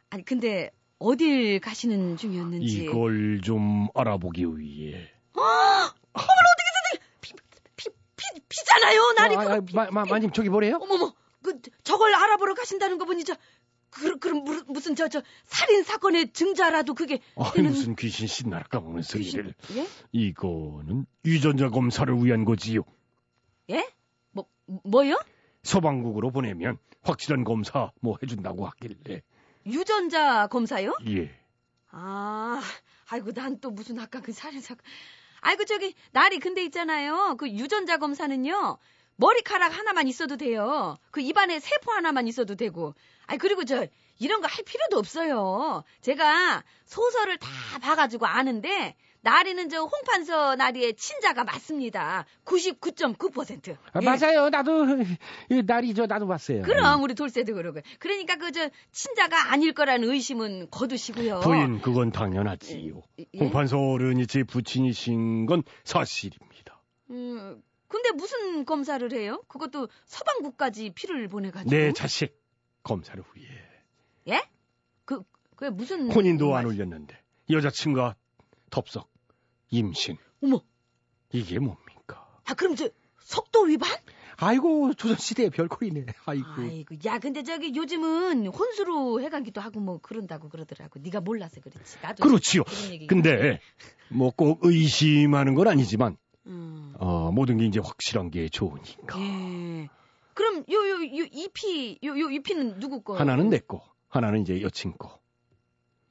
아니 0.10 0.24
근데 0.24 0.72
어딜 1.00 1.60
가시는 1.60 2.18
중이었는지. 2.18 2.86
이걸 2.86 3.42
좀 3.42 3.88
알아보기 3.94 4.46
위해 4.58 5.10
피, 7.22 7.34
피, 8.16 8.40
피잖아요 8.50 9.12
나리 9.18 9.36
아, 9.36 9.40
그거 9.40 9.54
아, 9.54 9.62
마, 9.74 9.92
마, 9.92 10.06
마님, 10.06 10.32
저기 10.32 10.50
뭐래요? 10.50 10.78
어머머 10.82 11.14
그 11.44 11.60
저걸 11.84 12.14
알아보러 12.16 12.54
가신다는 12.56 12.98
거 12.98 13.06
보니 13.06 13.24
저 13.24 13.36
그, 13.90 14.18
그럼 14.20 14.44
무- 14.44 14.64
무슨 14.68 14.96
저 14.96 15.08
저 15.08 15.22
살인 15.46 15.84
사건의 15.84 16.34
증자라도 16.34 16.94
그게 16.94 17.20
되는- 17.36 17.70
무슨 17.70 17.96
귀신 17.96 18.28
신나라 18.28 18.64
까먹는 18.66 19.02
소리를 19.04 19.54
예? 19.76 19.88
이거는 20.12 21.06
유전자 21.26 21.70
검사를 21.70 22.14
위한 22.24 22.44
거지요. 22.44 22.82
예? 23.70 23.88
뭐 24.32 24.46
뭐요? 24.84 25.20
서방국으로 25.64 26.32
보내면 26.32 26.78
확실한 27.04 27.44
검사 27.44 27.92
뭐 28.02 28.18
해준다고 28.22 28.66
하길래 28.68 29.22
유전자 29.68 30.48
검사요? 30.48 30.94
예. 31.08 31.30
아, 31.92 32.62
아이고 33.10 33.32
난 33.34 33.60
또 33.62 33.72
무슨 33.72 34.00
아까 34.00 34.22
그 34.22 34.32
살인 34.32 34.62
사건. 34.62 34.84
아이고 35.42 35.66
저기 35.66 35.94
날이 36.12 36.40
근데 36.40 36.64
있잖아요. 36.66 37.36
그 37.38 37.50
유전자 37.50 37.98
검사는요. 37.98 38.78
머리카락 39.18 39.76
하나만 39.78 40.08
있어도 40.08 40.38
돼요. 40.38 40.96
그 41.12 41.22
입안에 41.22 41.60
세포 41.60 41.92
하나만 41.92 42.28
있어도 42.28 42.56
되고. 42.56 42.94
아이 43.26 43.38
그리고 43.38 43.64
저 43.66 43.88
이런 44.20 44.42
거 44.42 44.48
할 44.48 44.64
필요도 44.64 44.98
없어요. 44.98 45.84
제가 46.02 46.64
소설을 46.86 47.38
다 47.38 47.48
봐가지고 47.82 48.26
아는데 48.26 48.96
나리는 49.22 49.68
저 49.70 49.82
홍판서 49.82 50.56
나리의 50.56 50.96
친자가 50.96 51.44
맞습니다. 51.44 52.26
99.9%. 52.46 53.76
아, 53.94 54.00
예. 54.02 54.06
맞아요. 54.06 54.50
나도, 54.50 54.86
이 55.50 55.64
날이 55.66 55.94
저, 55.94 56.06
나도 56.06 56.28
봤어요. 56.28 56.62
그럼 56.62 57.02
우리 57.04 57.14
돌쇠도 57.14 57.54
그러고. 57.56 57.82
그러니까 58.00 58.36
그 58.38 58.52
저 58.52 58.70
친자가 58.92 59.52
아닐 59.52 59.74
거라는 59.74 60.10
의심은 60.10 60.70
거두시고요. 60.72 61.42
부인 61.42 61.82
그건 61.82 62.12
당연하지요. 62.12 63.02
예? 63.20 63.26
홍판서 63.40 63.78
어른이 63.78 64.28
제 64.28 64.44
부친이신 64.44 65.46
건 65.46 65.64
사실입니다. 65.84 66.82
음, 67.10 67.62
근데 67.90 68.12
무슨 68.12 68.64
검사를 68.66 69.12
해요? 69.12 69.44
그것도 69.50 69.90
서방국까지 70.06 70.92
피를 70.96 71.28
보내가지고. 71.28 71.70
내 71.70 71.92
자식 71.92 72.34
검사를 72.84 73.22
위해 73.36 73.48
예? 74.28 74.42
그, 75.06 75.24
그게 75.56 75.70
무슨. 75.70 76.12
혼인도 76.12 76.56
안 76.56 76.64
말- 76.66 76.74
올렸는데 76.74 77.18
여자친구가 77.50 78.16
덥석 78.70 79.10
임신. 79.70 80.18
어머. 80.44 80.62
이게 81.32 81.60
뭡니까? 81.60 82.28
아, 82.46 82.54
그럼 82.54 82.76
저, 82.76 82.90
속도 83.20 83.62
위반? 83.64 83.90
아이고 84.40 84.94
조선시대의 84.94 85.50
별꼴이네. 85.50 86.06
아이고. 86.26 86.46
아이고, 86.60 86.96
야, 87.06 87.18
근데 87.20 87.42
저기 87.44 87.74
요즘은 87.76 88.46
혼수로 88.48 89.20
해가기도 89.22 89.62
하고 89.62 89.80
뭐 89.80 90.00
그런다고 90.00 90.48
그러더라고. 90.50 91.00
네가 91.00 91.22
몰라서 91.22 91.60
그렇지. 91.60 91.98
나도. 92.04 92.24
그렇지요. 92.24 92.64
근데 93.08 93.60
뭐 94.10 94.30
꼭 94.32 94.60
의심하는 94.64 95.56
건 95.56 95.68
아니지만 95.68 96.18
음. 96.46 96.94
어, 97.00 97.32
모든 97.32 97.58
게 97.58 97.66
이제 97.66 97.80
확실한 97.84 98.30
게 98.30 98.48
좋으니까. 98.48 99.20
예. 99.20 99.90
그럼 100.36 100.64
요, 100.72 100.78
요, 100.88 101.02
요, 101.20 101.26
이 101.32 101.48
피, 101.48 101.98
요, 102.04 102.18
요, 102.20 102.30
이 102.30 102.37
피는 102.37 102.80
누구 102.80 103.02
거? 103.02 103.18
하나는 103.18 103.50
내 103.50 103.58
거, 103.58 103.84
하나는 104.10 104.42
이제 104.42 104.62
여친 104.62 104.98
거. 104.98 105.20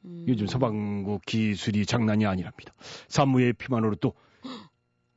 음. 0.05 0.25
요즘 0.29 0.47
서방국 0.47 1.25
기술이 1.25 1.87
장난이 1.87 2.27
아니랍니다. 2.27 2.73
산모의 3.09 3.55
피만으로 3.55 3.97
또 3.97 4.15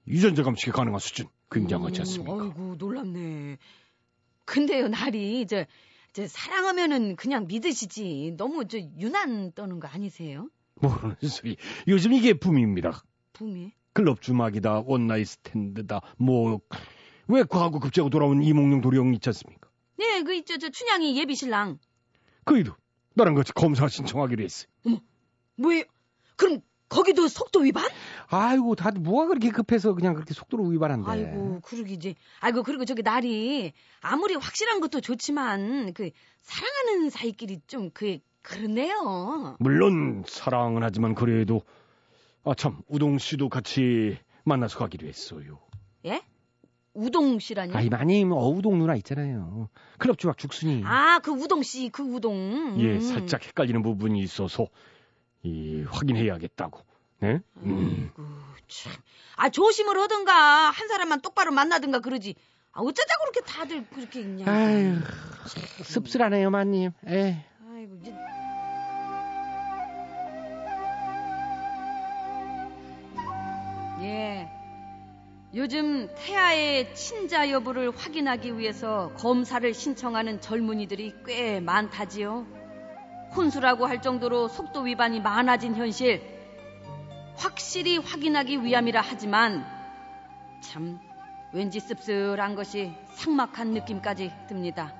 유전자 0.08 0.44
감식이 0.44 0.72
가능한 0.72 1.00
수준 1.00 1.28
굉장하지 1.52 2.00
음, 2.00 2.02
않습니까? 2.02 2.44
아이고, 2.44 2.76
놀랍네. 2.78 3.58
근데요, 4.46 4.88
나리, 4.88 5.46
저, 5.48 5.66
저, 6.14 6.28
사랑하면은 6.28 7.16
그냥 7.16 7.46
믿으시지. 7.48 8.34
너무 8.38 8.68
저, 8.68 8.80
유난 8.80 9.52
떠는 9.52 9.80
거 9.80 9.88
아니세요? 9.88 10.50
모르는 10.76 11.16
소리. 11.22 11.58
요즘 11.88 12.14
이게 12.14 12.34
붐입니다. 12.34 13.04
붐이. 13.34 13.74
클럽 13.94 14.22
주막이다, 14.22 14.84
one 14.86 15.01
night 15.02 15.28
stand다, 15.28 16.02
뭐, 16.18 16.62
왜 17.28 17.44
과거 17.44 17.80
급제하고 17.80 18.10
돌아온 18.10 18.42
이몽룡 18.42 18.82
도령 18.82 19.14
있지 19.16 19.30
않습니까? 19.30 19.70
네, 19.98 20.24
그, 20.24 20.34
있죠, 20.36 20.58
저, 20.58 20.70
춘향이 20.70 21.18
예비 21.18 21.36
신랑. 21.36 21.78
그이도 22.46 22.74
나랑 23.16 23.36
같이 23.36 23.54
검사 23.54 23.88
신청하기로 23.88 24.44
했어. 24.44 24.68
뭐예요? 25.56 25.84
그럼, 26.36 26.62
거기도 26.88 27.28
속도 27.28 27.60
위반? 27.60 27.86
아이고 28.30 28.76
다들 28.76 29.02
뭐가 29.02 29.28
그렇게 29.28 29.52
급해서 29.52 29.94
그냥 29.94 30.14
그렇게 30.16 30.34
속도로 30.34 30.66
위반한대. 30.66 31.10
아이고, 31.10 31.60
그러기지. 31.62 32.16
아이고, 32.40 32.64
그리고 32.64 32.86
저기 32.86 33.04
날이, 33.04 33.74
아무리 34.02 34.36
확실한 34.36 34.80
것도 34.80 35.02
좋지만, 35.02 35.94
그, 35.94 36.10
사랑하는 36.42 37.10
사이끼리 37.10 37.60
좀, 37.68 37.92
그, 37.92 38.20
그러네요. 38.42 39.58
물론 39.60 40.24
사랑은 40.26 40.82
하지만 40.82 41.14
그래도 41.14 41.62
아 42.46 42.56
참 42.56 42.82
우동 42.88 43.18
씨도 43.18 43.50
같이 43.50 44.18
만나서 44.46 44.80
가기로 44.80 45.08
했어요. 45.08 45.60
예? 46.06 46.22
우동 47.00 47.40
씨라니? 47.40 47.74
아이 47.74 47.90
마님 47.90 48.32
어우동 48.32 48.78
누나 48.78 48.96
있잖아요. 48.96 49.70
클럽 49.98 50.18
주막 50.18 50.38
죽순이. 50.38 50.84
아, 50.86 51.20
그 51.20 51.32
우동 51.32 51.64
씨, 51.64 51.90
그 51.90 52.04
우동. 52.04 52.76
예, 52.80 52.96
음. 52.96 53.00
살짝 53.02 53.46
헷갈리는 53.46 53.82
부분이 53.82 54.20
있어서 54.20 54.68
이 55.44 55.84
확인해야겠다고. 55.88 56.82
네? 57.22 57.40
음. 57.64 58.12
아이고, 58.18 58.30
참. 58.68 58.94
아, 59.38 59.50
조심을 59.50 59.98
하든가, 59.98 60.34
한 60.70 60.88
사람만 60.88 61.22
똑바로 61.22 61.52
만나든가 61.52 62.00
그러지. 62.00 62.36
아, 62.72 62.82
어쩌자고 62.82 63.24
그렇게 63.32 63.42
다들 63.42 63.86
그렇게 63.90 64.22
그냥. 64.24 64.48
아유 64.48 64.96
씁쓸하네요 65.84 66.50
마님. 66.50 66.92
에. 67.08 67.46
아이고, 67.72 67.96
이제. 68.02 68.14
예. 74.02 74.59
요즘 75.56 76.08
태아의 76.16 76.94
친자 76.94 77.50
여부를 77.50 77.90
확인하기 77.90 78.60
위해서 78.60 79.12
검사를 79.18 79.74
신청하는 79.74 80.42
젊은이들이 80.42 81.16
꽤 81.26 81.60
많다지요. 81.60 82.46
혼수라고 83.36 83.88
할 83.88 84.00
정도로 84.00 84.48
속도 84.48 84.82
위반이 84.82 85.20
많아진 85.20 85.76
현실. 85.76 86.22
확실히 87.36 87.98
확인하기 87.98 88.64
위함이라 88.64 89.02
하지만 89.02 89.66
참 90.62 91.00
왠지 91.52 91.80
씁쓸한 91.80 92.54
것이 92.54 92.94
삭막한 93.16 93.72
느낌까지 93.72 94.32
듭니다. 94.48 94.94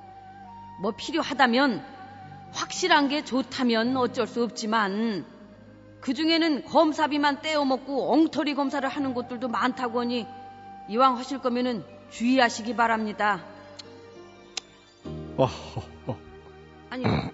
뭐 0.82 0.94
필요하다면 0.98 1.86
확실한 2.54 3.08
게 3.08 3.24
좋다면 3.24 3.96
어쩔 3.98 4.26
수 4.26 4.44
없지만 4.44 5.28
그 6.02 6.16
중에는 6.16 6.66
검사비만 6.66 7.42
떼어먹고 7.42 8.14
엉터리 8.14 8.56
검사를 8.56 8.88
하는 8.88 9.14
곳들도 9.14 9.48
많다고 9.48 10.00
하니 10.00 10.26
이왕 10.90 11.18
하실 11.18 11.40
거면은 11.40 11.86
주의하시기 12.10 12.76
바랍니다. 12.76 13.46
어, 15.38 15.48
어, 16.08 16.20
아니 16.90 17.06
왜, 17.06 17.32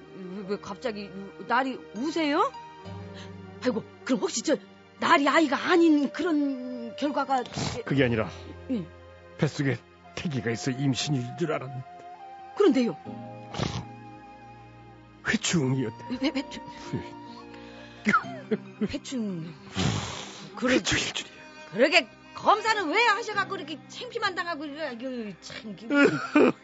왜 0.49 0.57
갑자기 0.59 1.09
날이 1.47 1.79
우세요? 1.95 2.51
아이고 3.63 3.81
그럼 4.03 4.19
혹시 4.19 4.41
저 4.43 4.57
날이 4.99 5.27
아이가 5.27 5.55
아닌 5.57 6.11
그런 6.11 6.95
결과가 6.97 7.43
그게 7.85 8.03
아니라 8.03 8.29
예. 8.71 8.85
뱃속에 9.37 9.77
태기가 10.15 10.51
있어 10.51 10.71
임신일 10.71 11.37
줄 11.39 11.51
알았는데 11.53 11.83
그런데요 12.57 12.97
회충이었대. 15.27 16.03
회, 16.21 16.31
회충 16.35 16.63
회충 18.91 19.53
그러, 20.55 20.73
회충일 20.73 21.13
줄이야. 21.13 21.33
그러게 21.71 22.07
검사는 22.35 22.87
왜 22.89 23.01
하셔갖고 23.01 23.55
이렇게 23.55 23.79
창피만 23.87 24.35
당하고 24.35 24.65
이래 24.65 24.87
아유 24.87 25.33
참 25.41 25.75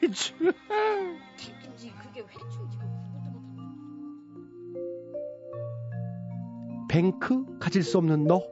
회충. 0.01 0.53
창피지 1.37 1.93
그게 2.01 2.21
회충이지. 2.21 2.77
뱅크 6.89 7.57
가질 7.59 7.83
수 7.83 7.97
없는 7.97 8.25
너. 8.25 8.43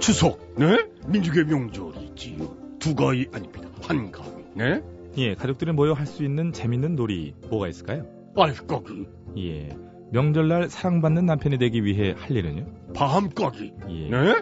추석, 0.00 0.54
네? 0.56 0.86
민족의 1.06 1.44
명절이지요. 1.46 2.78
두 2.78 2.94
가위 2.94 3.26
아닙니다. 3.32 3.68
한 3.82 4.10
가위, 4.12 4.44
네? 4.54 4.82
예, 5.16 5.34
가족들이 5.34 5.72
모여 5.72 5.92
할 5.92 6.06
수 6.06 6.24
있는 6.24 6.52
재밌는 6.52 6.94
놀이 6.96 7.34
뭐가 7.50 7.68
있을까요? 7.68 8.04
알까기, 8.36 9.06
예, 9.38 9.68
명절날 10.12 10.68
사랑받는 10.70 11.26
남편이 11.26 11.58
되기 11.58 11.84
위해 11.84 12.14
할 12.16 12.30
일은요? 12.36 12.66
밤까기, 12.94 13.72
예. 13.90 14.10
네? 14.10 14.34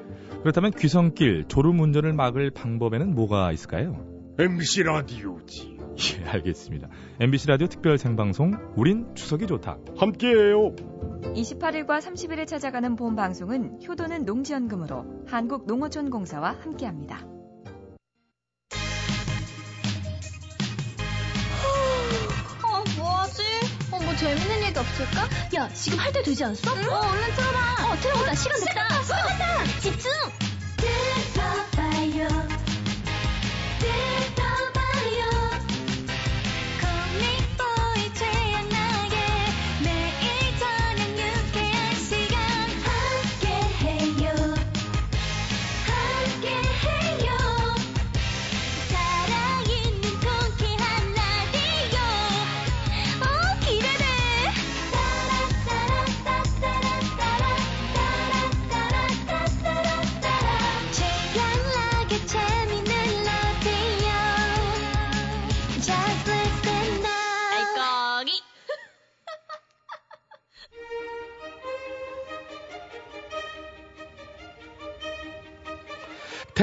그렇다면 0.42 0.72
귀성길 0.72 1.46
졸음 1.48 1.80
운전을 1.80 2.12
막을 2.12 2.50
방법에는 2.50 3.14
뭐가 3.14 3.50
있을까요? 3.52 4.04
MBC 4.38 4.82
라디오지. 4.84 5.75
예, 5.98 6.24
알겠습니다. 6.28 6.88
MBC 7.20 7.48
라디오 7.48 7.66
특별 7.68 7.96
생방송 7.98 8.52
우린 8.76 9.14
추석이 9.14 9.46
좋다. 9.46 9.78
함께해요. 9.96 10.74
28일과 11.34 12.00
30일에 12.00 12.46
찾아가는 12.46 12.96
본 12.96 13.16
방송은 13.16 13.80
효도는 13.86 14.24
농지연금으로 14.24 15.24
한국농어촌공사와 15.26 16.56
함께합니다. 16.62 17.26
어 22.62 22.84
뭐하지? 22.98 23.42
어 23.92 23.98
뭐 24.02 24.14
재밌는 24.16 24.62
얘기 24.68 24.78
없을까? 24.78 25.28
야 25.56 25.68
지금 25.72 25.98
할 25.98 26.12
때 26.12 26.22
되지 26.22 26.44
않았어? 26.44 26.70
응? 26.76 26.88
어 26.90 27.00
얼른 27.00 27.34
틀어봐 27.34 27.92
어 27.92 27.96
틀어보자 28.00 28.34
시간 28.34 28.58
됐다 28.60 29.02
시간 29.02 29.26
됐다 29.28 29.64
집중 29.80 30.10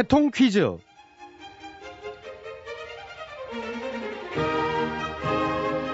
대통 0.04 0.32
퀴즈. 0.32 0.78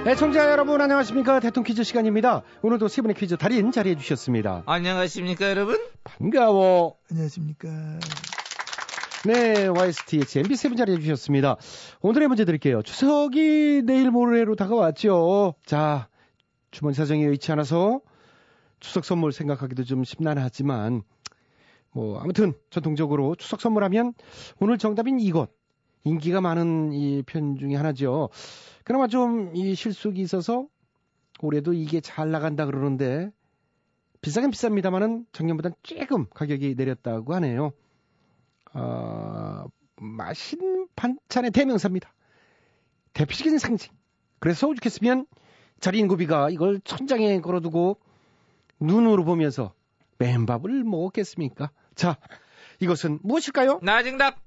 애청자 0.07 0.49
여러분 0.49 0.81
안녕하십니까 0.81 1.39
대통 1.39 1.63
퀴즈 1.63 1.83
시간입니다. 1.83 2.41
오늘도 2.63 2.87
세 2.87 3.03
분의 3.03 3.13
퀴즈 3.13 3.37
달인 3.37 3.71
자리해 3.71 3.95
주셨습니다. 3.97 4.63
안녕하십니까 4.65 5.51
여러분? 5.51 5.77
반가워. 6.03 6.95
안녕하십니까. 7.11 7.69
네, 9.25 9.67
YSTH 9.67 10.41
MB7 10.41 10.75
자리해 10.75 10.99
주셨습니다. 11.01 11.57
오늘의 12.01 12.29
문제 12.29 12.45
드릴게요. 12.45 12.81
추석이 12.81 13.83
내일 13.85 14.09
모레로 14.09 14.55
다가왔죠. 14.55 15.53
자, 15.67 16.07
주머니 16.71 16.95
사정이 16.95 17.25
여의치 17.25 17.51
않아서 17.51 18.01
추석 18.79 19.05
선물 19.05 19.33
생각하기도 19.33 19.83
좀 19.83 20.03
심란하지만 20.03 21.03
뭐 21.91 22.19
아무튼 22.19 22.53
전통적으로 22.69 23.35
추석 23.35 23.61
선물하면 23.61 24.13
오늘 24.59 24.77
정답인 24.77 25.19
이것 25.19 25.49
인기가 26.03 26.41
많은 26.41 26.91
이 26.93 27.23
편 27.25 27.57
중에 27.57 27.75
하나죠. 27.75 28.29
그나마 28.83 29.07
좀 29.07 29.51
이 29.55 29.75
실속이 29.75 30.21
있어서 30.21 30.67
올해도 31.41 31.73
이게 31.73 32.01
잘 32.01 32.31
나간다 32.31 32.65
그러는데 32.65 33.31
비싸긴 34.21 34.51
비쌉니다만은 34.51 35.25
작년보다 35.31 35.69
조금 35.83 36.25
가격이 36.33 36.75
내렸다고 36.75 37.33
하네요. 37.35 37.71
어, 38.73 39.65
맛있는 39.97 40.87
반찬의 40.95 41.51
대명사입니다. 41.51 42.13
대표적인 43.13 43.57
상징. 43.57 43.91
그래서 44.39 44.67
오죽했으면 44.67 45.25
자리인 45.79 46.07
고비가 46.07 46.49
이걸 46.49 46.79
천장에 46.81 47.39
걸어두고 47.41 47.97
눈으로 48.79 49.23
보면서 49.25 49.73
맨밥을 50.19 50.83
먹었겠습니까? 50.83 51.71
자, 51.95 52.17
이것은 52.79 53.19
무엇일까요? 53.23 53.79
나 53.81 54.03
정답. 54.03 54.37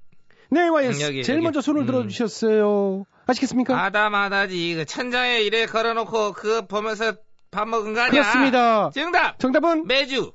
네, 0.49 0.67
여기, 0.67 0.93
제일 1.23 1.37
여기. 1.37 1.43
먼저 1.43 1.61
손을 1.61 1.81
음. 1.81 1.85
들어주셨어요. 1.87 3.05
아시겠습니까? 3.25 3.83
아다마다지 3.85 4.75
그 4.75 4.85
천장에 4.85 5.41
이래 5.41 5.65
걸어놓고 5.65 6.33
그 6.33 6.67
보면서 6.67 7.13
밥 7.51 7.67
먹은 7.67 7.93
거 7.93 8.01
아니야? 8.01 8.11
그렇습니다. 8.11 8.89
정답. 8.91 9.39
정답은 9.39 9.87
매주. 9.87 10.31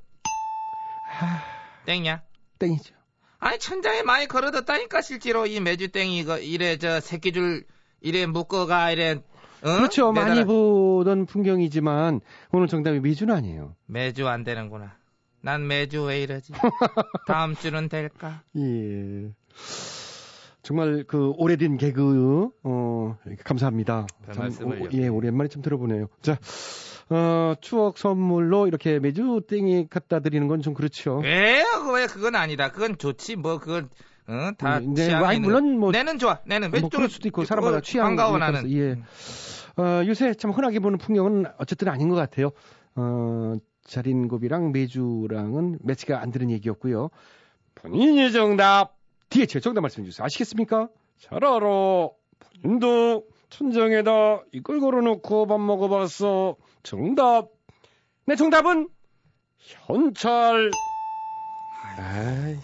하, 1.05 1.40
땡이야. 1.87 2.22
땡이죠. 2.59 2.94
아니 3.40 3.59
천장에 3.61 4.03
많이 4.03 4.27
걸어뒀다니까 4.27 5.01
실제로 5.01 5.46
이 5.46 5.61
매주 5.61 5.88
땡이 5.92 6.18
이거 6.18 6.38
이래 6.38 6.77
저 6.79 6.98
새끼줄 7.01 7.64
이래 8.01 8.27
묶어가 8.27 8.90
이래 8.90 9.12
어? 9.62 9.77
그렇죠. 9.77 10.11
많이 10.12 10.40
매달아- 10.40 10.46
보던 10.46 11.27
풍경이지만 11.27 12.20
오늘 12.51 12.66
정답이 12.66 12.98
미주는 13.01 13.33
아니에요. 13.33 13.77
매주 13.87 14.27
안 14.27 14.42
되는구나. 14.42 14.96
난 15.40 15.66
매주 15.66 16.03
왜 16.05 16.22
이러지? 16.22 16.53
다음 17.27 17.55
주는 17.55 17.88
될까? 17.88 18.42
예. 18.57 19.31
정말 20.62 21.05
그 21.07 21.33
오래된 21.37 21.77
개그 21.79 22.51
어 22.62 23.16
감사합니다. 23.44 24.07
별 24.27 24.35
참. 24.35 24.66
오- 24.66 24.88
예, 24.92 25.09
오랜만에 25.09 25.48
좀 25.48 25.62
들어보네요. 25.62 26.09
자, 26.20 26.37
어, 27.11 27.55
추억 27.61 27.96
선물로 27.96 28.66
이렇게 28.66 28.98
매주 28.98 29.40
땡이 29.48 29.87
갖다 29.88 30.20
드리는 30.20 30.46
건 30.48 30.61
좀 30.61 30.74
그렇죠. 30.74 31.18
왜요? 31.20 31.64
그왜 31.87 32.07
그건 32.07 32.35
아니다. 32.35 32.70
그건 32.70 32.98
좋지. 32.98 33.37
뭐 33.37 33.59
그건 33.59 33.88
어, 34.27 34.51
다 34.59 34.79
음, 34.79 34.92
네, 34.92 35.07
취향이 35.07 35.24
아니, 35.27 35.40
물론 35.40 35.74
거. 35.77 35.81
뭐- 35.81 35.90
내는 35.92 36.18
좋아. 36.18 36.38
내는 36.44 36.70
왜뭐 36.70 36.81
좀- 36.90 36.90
그럴 36.90 37.09
수도 37.09 37.29
있고 37.29 37.44
사람마다 37.46 37.77
그거 37.77 37.81
취향 37.83 38.09
반가워 38.09 38.37
나는. 38.37 38.70
예. 38.72 38.92
어, 39.81 40.03
요새 40.07 40.35
참 40.35 40.51
흔하게 40.51 40.81
보는 40.81 40.98
풍경은 40.98 41.46
어쨌든 41.57 41.88
아닌 41.88 42.09
것 42.11 42.16
같아요. 42.16 42.51
어, 42.96 43.55
자린고비랑 43.88 44.70
매주랑은 44.70 45.79
매치가 45.83 46.20
안 46.20 46.31
되는 46.31 46.51
얘기였고요. 46.51 47.09
본인이 47.74 48.31
정답. 48.31 48.96
뒤에 49.31 49.46
제 49.46 49.61
정답 49.61 49.81
말씀해 49.81 50.07
주세요. 50.07 50.24
아시겠습니까? 50.24 50.88
잘 51.18 51.44
알아. 51.44 51.59
본인도 52.38 53.27
천장에다 53.51 54.42
이걸 54.53 54.81
걸어놓고 54.81 55.46
밥 55.46 55.59
먹어봤어. 55.59 56.57
정답. 56.83 57.48
네, 58.27 58.37
정답은 58.37 58.88
현찰. 59.59 60.70
아이, 61.96 62.59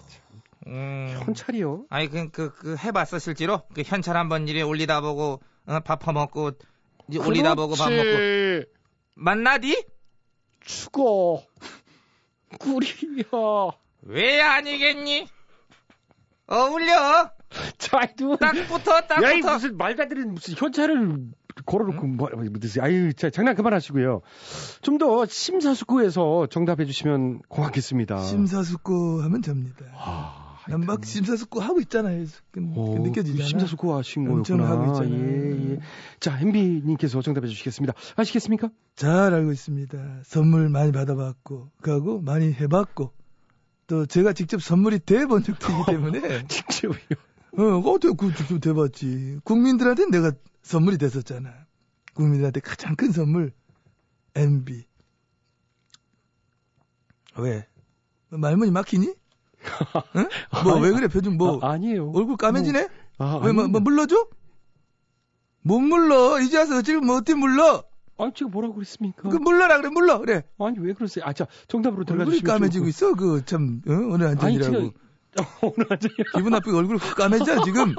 음. 0.67 1.17
현찰이요? 1.19 1.87
아니 1.89 2.09
그, 2.09 2.31
그, 2.31 2.55
그 2.55 2.77
해봤어 2.77 3.19
실제로 3.19 3.63
그 3.75 3.83
현찰 3.85 4.17
한번 4.17 4.47
이래 4.47 4.63
올리다 4.63 5.01
보고 5.01 5.41
어, 5.67 5.81
밥 5.81 6.01
퍼먹고 6.01 6.53
올리다 7.19 7.55
보고 7.55 7.75
밥 7.75 7.91
먹고. 7.91 8.09
만나디? 9.15 9.94
죽어. 10.65 11.43
꿀이야. 12.59 13.71
왜 14.03 14.41
아니겠니? 14.41 15.27
어울려 16.47 17.31
자, 17.79 18.01
누딱 18.19 18.53
붙어 18.69 19.01
딱 19.03 19.23
야, 19.23 19.33
이 19.33 19.41
무슨 19.41 19.77
말도 19.77 20.03
안 20.03 20.09
되는 20.09 20.35
무슨 20.35 20.55
현찰을 20.57 21.19
걸어놓고 21.67 22.07
뭐, 22.09 22.29
무슨 22.51 22.83
아유, 22.83 23.13
자, 23.15 23.31
장난 23.31 23.55
그만하시고요. 23.55 24.21
좀 24.83 24.99
더 24.99 25.25
심사숙고해서 25.27 26.49
정답해 26.51 26.85
주시면 26.85 27.41
고맙겠습니다. 27.49 28.23
심사숙고 28.25 29.23
하면 29.23 29.41
됩니다. 29.41 29.85
아, 29.95 30.44
난막 30.69 31.05
심사숙고 31.05 31.61
하고 31.61 31.81
있잖아요. 31.81 32.25
그, 32.51 32.61
그 32.61 32.67
오, 32.75 32.99
느껴지잖아. 32.99 33.45
심사숙고 33.47 33.95
하신 33.95 34.25
거였구나. 34.25 34.69
하고 34.69 34.87
있잖아요. 34.87 35.25
예, 35.25 35.73
예. 35.73 35.79
자, 36.21 36.39
MB님께서 36.41 37.21
정답해 37.23 37.47
주시겠습니다. 37.49 37.95
아시겠습니까? 38.17 38.71
잘 38.97 39.35
알고 39.35 39.53
있습니다. 39.53 40.23
선물 40.25 40.69
많이 40.69 40.93
받아봤고, 40.93 41.71
그하고 41.81 42.21
많이 42.21 42.53
해봤고, 42.53 43.13
또 43.87 44.07
제가 44.07 44.33
직접 44.33 44.63
선물이 44.63 45.01
돼본 45.01 45.43
적도 45.43 45.67
있기 45.73 45.93
때문에, 45.93 46.47
직접요. 46.49 46.95
어, 47.59 47.79
어떻게 47.91 48.15
그 48.17 48.35
직접 48.35 48.59
돼봤지. 48.61 49.39
국민들한테 49.45 50.07
내가 50.07 50.33
선물이 50.63 50.99
됐었잖아. 50.99 51.53
국민들한테 52.15 52.61
가장 52.61 52.97
큰 52.97 53.13
선물, 53.13 53.53
MB. 54.35 54.85
왜? 57.39 57.67
말문이 58.31 58.71
막히니? 58.71 59.15
응? 60.17 60.29
뭐, 60.65 60.79
왜 60.81 60.91
그래, 60.93 61.09
표정 61.09 61.37
뭐, 61.37 61.59
아, 61.63 61.73
아니에요. 61.73 62.11
얼굴 62.15 62.37
까매지네? 62.37 62.89
아, 63.19 63.41
왜, 63.43 63.53
뭐, 63.53 63.67
뭐, 63.69 63.81
물러줘? 63.81 64.27
못 65.63 65.81
물러. 65.81 66.41
이제 66.41 66.59
와서 66.59 66.83
지금 66.83 67.07
뭐 67.07 67.17
어떻게 67.17 67.35
물러? 67.35 67.83
아니, 68.19 68.33
지금 68.35 68.53
뭐라고 68.53 68.75
그랬습니까? 68.75 69.29
그 69.29 69.37
물러라 69.37 69.79
그래, 69.81 69.89
물러. 69.89 70.19
그래. 70.19 70.43
아니, 70.59 70.79
왜 70.79 70.93
그러세요? 70.93 71.25
아, 71.27 71.33
자, 71.33 71.47
정답으로 71.69 72.05
들어가 72.05 72.23
얼굴이 72.23 72.37
주시면 72.39 72.55
까매지고 72.59 72.87
있어. 72.89 73.15
그, 73.15 73.45
참, 73.45 73.81
어? 73.89 73.93
오늘. 73.93 74.37
제가- 74.37 74.93
어느 75.63 75.85
완전이라. 75.91 76.25
기분 76.37 76.53
나쁘게 76.53 76.77
얼굴 76.77 76.97
확 76.99 77.17
까매져, 77.17 77.45
지금. 77.65 77.97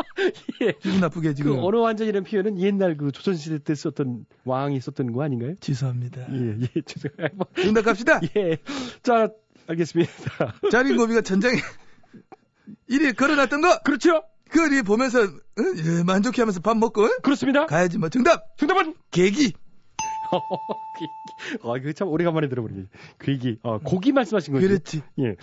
예. 0.62 0.72
기분 0.82 1.02
나쁘게 1.02 1.34
지금. 1.34 1.58
그 1.58 1.62
어느 1.66 1.76
완전이라는 1.76 2.24
표현은 2.24 2.60
옛날 2.62 2.96
그 2.96 3.12
조선시대 3.12 3.58
때 3.60 3.76
썼던 3.76 4.26
왕이 4.46 4.80
썼던 4.80 5.12
거 5.12 5.22
아닌가요? 5.22 5.56
취소합니다. 5.60 6.22
예, 6.32 6.58
예. 6.62 6.68
뭐, 7.34 7.46
정답 7.62 7.82
갑시다. 7.82 8.22
예. 8.38 8.58
자, 9.04 9.28
알겠습니다. 9.68 10.12
자린고비가 10.72 11.22
천장에 11.22 11.60
이리 12.88 13.14
걸어놨던 13.14 13.62
거. 13.62 13.80
그렇죠? 13.80 14.24
그리 14.50 14.82
보면서, 14.84 15.24
어? 15.24 15.30
예, 15.78 16.04
만족해 16.04 16.42
하면서 16.42 16.60
밥 16.60 16.78
먹고, 16.78 17.04
어? 17.04 17.10
그렇습니다. 17.24 17.66
가야지 17.66 17.98
뭐. 17.98 18.10
정답! 18.10 18.56
정답은? 18.58 18.96
계기. 19.12 19.54
아, 20.32 21.78
이거 21.78 21.92
참 21.94 22.08
오래간만에 22.08 22.48
들어보네. 22.50 22.86
괴기. 23.20 23.60
아, 23.64 23.80
고기 23.84 24.12
말씀하신 24.12 24.54
거죠? 24.54 24.68
그렇지. 24.68 25.02
예. 25.20 25.36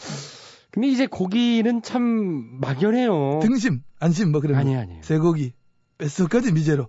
근데 0.71 0.89
이제 0.89 1.07
고기는 1.07 1.83
참 1.83 2.59
막연해요. 2.61 3.41
등심, 3.43 3.83
안심 3.99 4.33
뭐 4.33 4.41
그런 4.41 4.55
거. 4.55 4.61
아니, 4.61 4.75
아니에요. 4.77 5.03
쇠고기, 5.03 5.53
뱃속까지 5.99 6.53
미제로. 6.53 6.89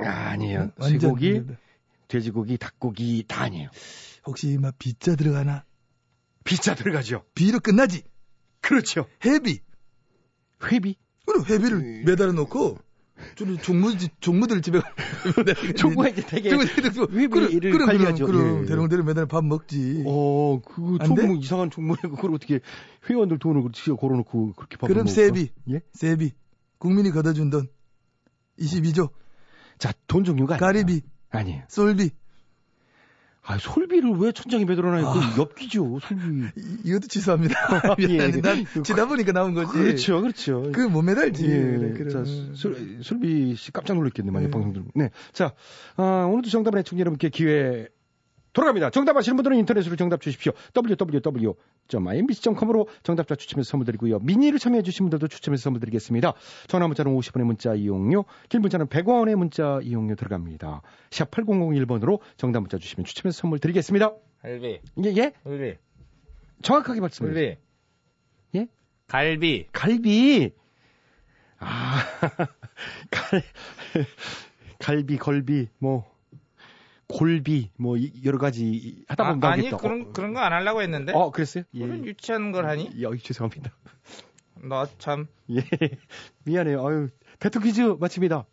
아, 0.00 0.08
아니에요. 0.30 0.70
완전 0.76 1.00
쇠고기. 1.00 1.42
돼지고기, 2.08 2.58
닭고기 2.58 3.24
다 3.26 3.42
아니에요. 3.44 3.70
혹시 4.26 4.58
막 4.60 4.74
비자 4.78 5.16
들어가나? 5.16 5.64
비자 6.46 6.74
들어가죠. 6.74 7.24
비로 7.34 7.60
끝나지. 7.60 8.02
그렇죠. 8.60 9.06
회비. 9.24 9.60
회비. 10.64 10.96
그럼 11.26 11.44
회비를 11.44 12.04
매달아 12.04 12.32
놓고 12.32 12.78
저는 13.36 13.58
종무 13.58 13.96
종무들 14.20 14.62
집에 14.62 14.80
종무가 15.76 16.08
이제 16.08 16.22
되게 16.22 16.50
회비를 16.50 17.30
그럼, 17.30 17.60
그럼, 17.60 17.86
관리하죠. 17.86 18.26
그럼 18.26 18.62
예. 18.62 18.66
대롱대롱 18.66 19.06
매달 19.06 19.26
밥 19.26 19.44
먹지. 19.44 20.04
어, 20.06 20.60
돼? 21.14 21.22
종무 21.22 21.38
이상한 21.38 21.70
종무에 21.70 21.96
그걸 22.02 22.34
어떻게 22.34 22.60
회원들 23.08 23.38
돈을 23.38 23.62
그렇게 23.62 23.96
걸어놓고 23.96 24.52
그렇게 24.54 24.76
밥을 24.76 24.94
그럼 24.94 25.06
먹을까? 25.06 25.14
세비. 25.14 25.50
예? 25.70 25.80
세비. 25.92 26.32
국민이 26.78 27.10
걷어준 27.10 27.50
돈. 27.50 27.68
22조. 28.58 29.10
자, 29.78 29.92
돈 30.06 30.24
종류가 30.24 30.56
가리비. 30.58 31.02
아니에요. 31.30 31.64
솔비. 31.68 32.10
아, 33.48 33.58
솔비를 33.58 34.10
왜 34.18 34.32
천장에 34.32 34.64
매달아놔요? 34.64 35.06
아. 35.06 35.12
그 35.34 35.40
엽기죠, 35.40 36.00
솔비. 36.00 36.22
이, 36.56 36.78
이것도 36.84 37.06
취소합니다. 37.06 37.54
예. 38.08 38.30
난 38.40 38.64
지다 38.82 39.06
보니까 39.06 39.32
나온 39.32 39.54
거지. 39.54 39.72
그렇죠, 39.72 40.20
그렇죠. 40.20 40.72
그 40.72 40.88
못 40.88 41.02
매달지. 41.02 41.44
예, 41.46 41.50
그래, 41.60 41.92
그래. 41.96 42.10
자, 42.10 42.24
솔, 42.54 42.98
솔비 43.02 43.54
씨 43.56 43.70
깜짝 43.72 43.94
놀랐겠네, 43.96 44.30
만약 44.32 44.46
예. 44.46 44.50
방송 44.50 44.72
들 44.72 44.82
네. 44.94 45.10
자, 45.32 45.54
아, 45.96 46.28
오늘도 46.30 46.50
정답을 46.50 46.78
해충 46.80 46.98
여러분께 46.98 47.28
기회 47.28 47.88
돌아갑니다. 48.56 48.90
정답 48.90 49.16
아시는 49.18 49.36
분들은 49.36 49.58
인터넷으로 49.58 49.96
정답 49.96 50.22
주십시오. 50.22 50.52
www.imbc.com으로 50.74 52.88
정답자 53.02 53.34
추첨해서 53.34 53.68
선물 53.68 53.84
드리고요. 53.84 54.20
미니를 54.20 54.58
참여해 54.58 54.80
주신 54.82 55.04
분들도 55.04 55.28
추첨해서 55.28 55.64
선물 55.64 55.80
드리겠습니다. 55.80 56.32
전화 56.66 56.86
문자는 56.86 57.14
50원의 57.14 57.44
문자 57.44 57.74
이용료, 57.74 58.24
길 58.48 58.60
문자는 58.60 58.86
100원의 58.86 59.36
문자 59.36 59.78
이용료 59.82 60.14
들어갑니다. 60.14 60.80
샵 61.10 61.30
8001번으로 61.30 62.20
정답 62.38 62.60
문자 62.60 62.78
주시면 62.78 63.04
추첨해서 63.04 63.42
선물 63.42 63.58
드리겠습니다. 63.58 64.14
갈비. 64.40 64.80
예, 65.04 65.12
예? 65.16 65.32
갈비. 65.44 65.74
정확하게 66.62 67.00
말씀해 67.00 67.28
주세요. 67.28 67.48
갈비. 67.48 67.60
예? 68.54 68.68
갈비. 69.06 69.66
갈비. 69.70 70.50
아, 71.58 71.98
갈, 73.10 73.42
갈비, 74.78 75.18
걸비, 75.18 75.68
뭐, 75.78 76.06
골비, 77.08 77.70
뭐, 77.76 77.96
이- 77.96 78.12
여러 78.24 78.38
가지 78.38 79.04
하다 79.08 79.24
보면 79.34 79.44
아, 79.44 79.52
아니. 79.52 79.70
그런 79.70 80.12
그런 80.12 80.34
거 80.34 80.40
안 80.40 80.52
하려고 80.52 80.82
했는데. 80.82 81.12
어, 81.12 81.30
그랬어요? 81.30 81.64
예. 81.74 81.80
그런 81.80 82.04
유치한 82.04 82.52
걸 82.52 82.66
하니? 82.66 82.90
예, 82.96 83.06
어이, 83.06 83.18
죄송합니다. 83.20 83.70
너 84.62 84.86
참. 84.98 85.26
예. 85.50 85.62
미안해요. 86.44 86.86
아유, 86.86 87.08
대투 87.38 87.60
퀴즈 87.60 87.80
마칩니다. 88.00 88.46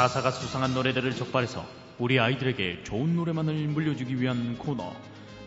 가사가 0.00 0.30
수상한 0.30 0.72
노래들을 0.72 1.14
적발해서 1.14 1.62
우리 1.98 2.18
아이들에게 2.18 2.84
좋은 2.84 3.16
노래만을 3.16 3.52
물려주기 3.68 4.18
위한 4.18 4.56
코너 4.56 4.94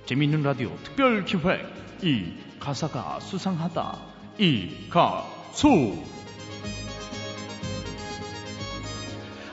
재미있는 0.06 0.44
라디오 0.44 0.70
특별 0.84 1.26
기획 1.26 1.66
이 2.04 2.34
가사가 2.60 3.20
수상하다 3.20 3.98
이 4.38 4.70
가수 4.92 5.98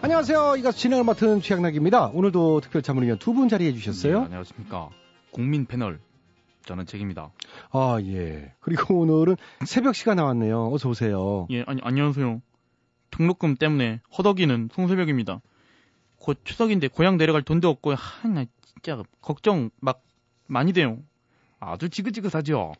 안녕하세요. 0.02 0.56
이 0.58 0.60
가수 0.62 0.78
진행을 0.80 1.04
맡은 1.04 1.40
최양락입니다. 1.40 2.08
오늘도 2.08 2.60
특별 2.60 2.82
자문위원 2.82 3.18
두 3.18 3.32
분 3.32 3.48
자리해 3.48 3.72
주셨어요. 3.72 4.18
네, 4.18 4.24
안녕하십니까 4.26 4.90
국민 5.30 5.64
패널 5.64 5.98
저는 6.66 6.84
책입니다 6.84 7.30
아, 7.72 7.96
예. 8.02 8.52
그리고 8.60 9.00
오늘은 9.00 9.36
새벽 9.64 9.94
시가 9.94 10.14
나왔네요. 10.14 10.70
어서 10.74 10.90
오세요. 10.90 11.46
예 11.48 11.64
아니 11.66 11.80
안녕하세요 11.82 12.42
등록금 13.10 13.56
때문에 13.56 14.00
허덕이는 14.16 14.70
송새벽입니다. 14.72 15.40
곧 16.18 16.40
추석인데 16.44 16.88
고향 16.88 17.16
내려갈 17.16 17.42
돈도 17.42 17.68
없고 17.68 17.94
하나 17.94 18.44
진짜 18.64 19.02
걱정 19.20 19.70
막 19.80 20.02
많이 20.46 20.72
돼요. 20.72 20.98
아주 21.58 21.88
지긋지긋하죠 21.88 22.72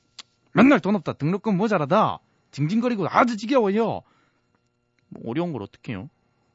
맨날 0.52 0.80
돈 0.80 0.96
없다 0.96 1.14
등록금 1.14 1.56
모자라다. 1.56 2.18
징징거리고 2.50 3.06
아주 3.08 3.36
지겨워요. 3.36 4.02
뭐 5.08 5.22
어려운 5.26 5.52
걸 5.52 5.62
어떻게 5.62 5.92
해요? 5.92 6.08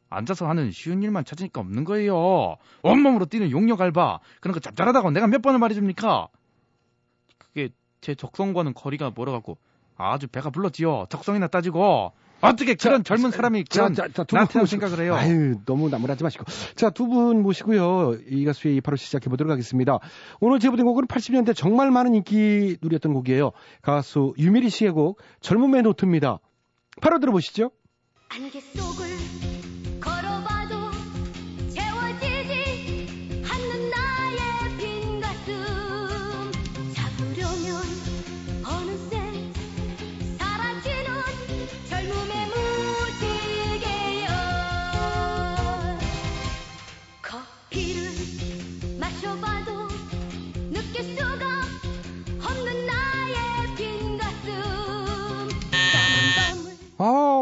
앉아서 0.10 0.48
하는 0.48 0.72
쉬운 0.72 1.04
일만 1.04 1.26
찾으니까 1.26 1.62
없는 1.62 1.84
거예요. 1.84 2.58
온몸으로 2.84 3.26
뛰는 3.26 3.52
용역 3.52 3.82
알바. 3.82 4.20
그런 4.40 4.54
거 4.54 4.60
짭짤하다고 4.60 5.12
내가 5.12 5.28
몇 5.28 5.42
번을 5.42 5.60
말해줍니까? 5.60 6.28
그게 7.38 7.70
제 8.02 8.16
적성과는 8.16 8.74
거리가 8.74 9.14
멀어갖고 9.16 9.58
아주 9.98 10.28
배가 10.28 10.50
불렀지요. 10.50 11.08
적성이나 11.10 11.48
따지고 11.48 12.14
어떻게 12.42 12.76
그런 12.76 13.04
젊은 13.04 13.32
사람이 13.32 13.64
그런 13.64 13.94
자, 13.94 14.08
자, 14.10 14.24
두 14.24 14.36
모시- 14.60 14.72
생각을 14.72 15.00
해요 15.04 15.16
아유, 15.16 15.56
너무 15.66 15.90
나무라지 15.90 16.24
마시고. 16.24 16.46
자, 16.76 16.90
두 16.92 17.08
분 17.08 17.42
모시고요. 17.42 18.18
이 18.30 18.46
가수의 18.46 18.82
바로 18.82 18.98
시작해 18.98 19.30
보도록 19.30 19.52
하겠습니다. 19.52 20.00
오늘 20.40 20.60
제보된 20.60 20.86
곡은 20.86 21.08
80년대 21.08 21.56
정말 21.56 21.90
많은 21.92 22.14
인기 22.14 22.78
누렸던 22.82 23.14
곡이에요. 23.14 23.52
가수 23.82 24.34
유미리 24.38 24.70
씨의 24.70 24.92
곡 24.92 25.20
젊음의 25.42 25.84
노트입니다. 25.84 26.40
바로 27.02 27.20
들어보시죠. 27.20 27.72
안개 28.30 28.60
속을 28.60 29.45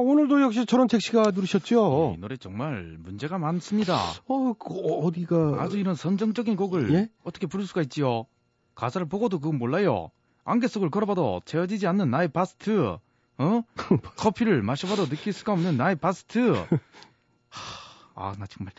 오늘도 0.03 0.41
역시 0.41 0.65
저런 0.65 0.87
택시가 0.87 1.31
누르셨죠? 1.31 2.15
이 2.17 2.19
노래 2.19 2.37
정말 2.37 2.97
문제가 2.99 3.37
많습니다. 3.37 3.97
어, 4.27 4.53
그 4.53 4.73
어디가 4.75 5.55
아주 5.61 5.77
이런 5.77 5.95
선정적인 5.95 6.55
곡을 6.55 6.93
예? 6.93 7.09
어떻게 7.23 7.47
부를 7.47 7.65
수가 7.65 7.81
있지요? 7.83 8.25
가사를 8.75 9.07
보고도 9.07 9.39
그건 9.39 9.57
몰라요. 9.57 10.09
안개 10.45 10.67
속을 10.67 10.89
걸어봐도 10.89 11.41
채워지지 11.45 11.87
않는 11.87 12.09
나의 12.11 12.27
바스트. 12.29 12.97
어? 13.37 13.61
커피를 14.17 14.61
마셔봐도 14.61 15.05
느낄 15.05 15.33
수가 15.33 15.53
없는 15.53 15.77
나의 15.77 15.95
바스트. 15.95 16.53
아, 18.15 18.35
나 18.37 18.45
정말 18.45 18.73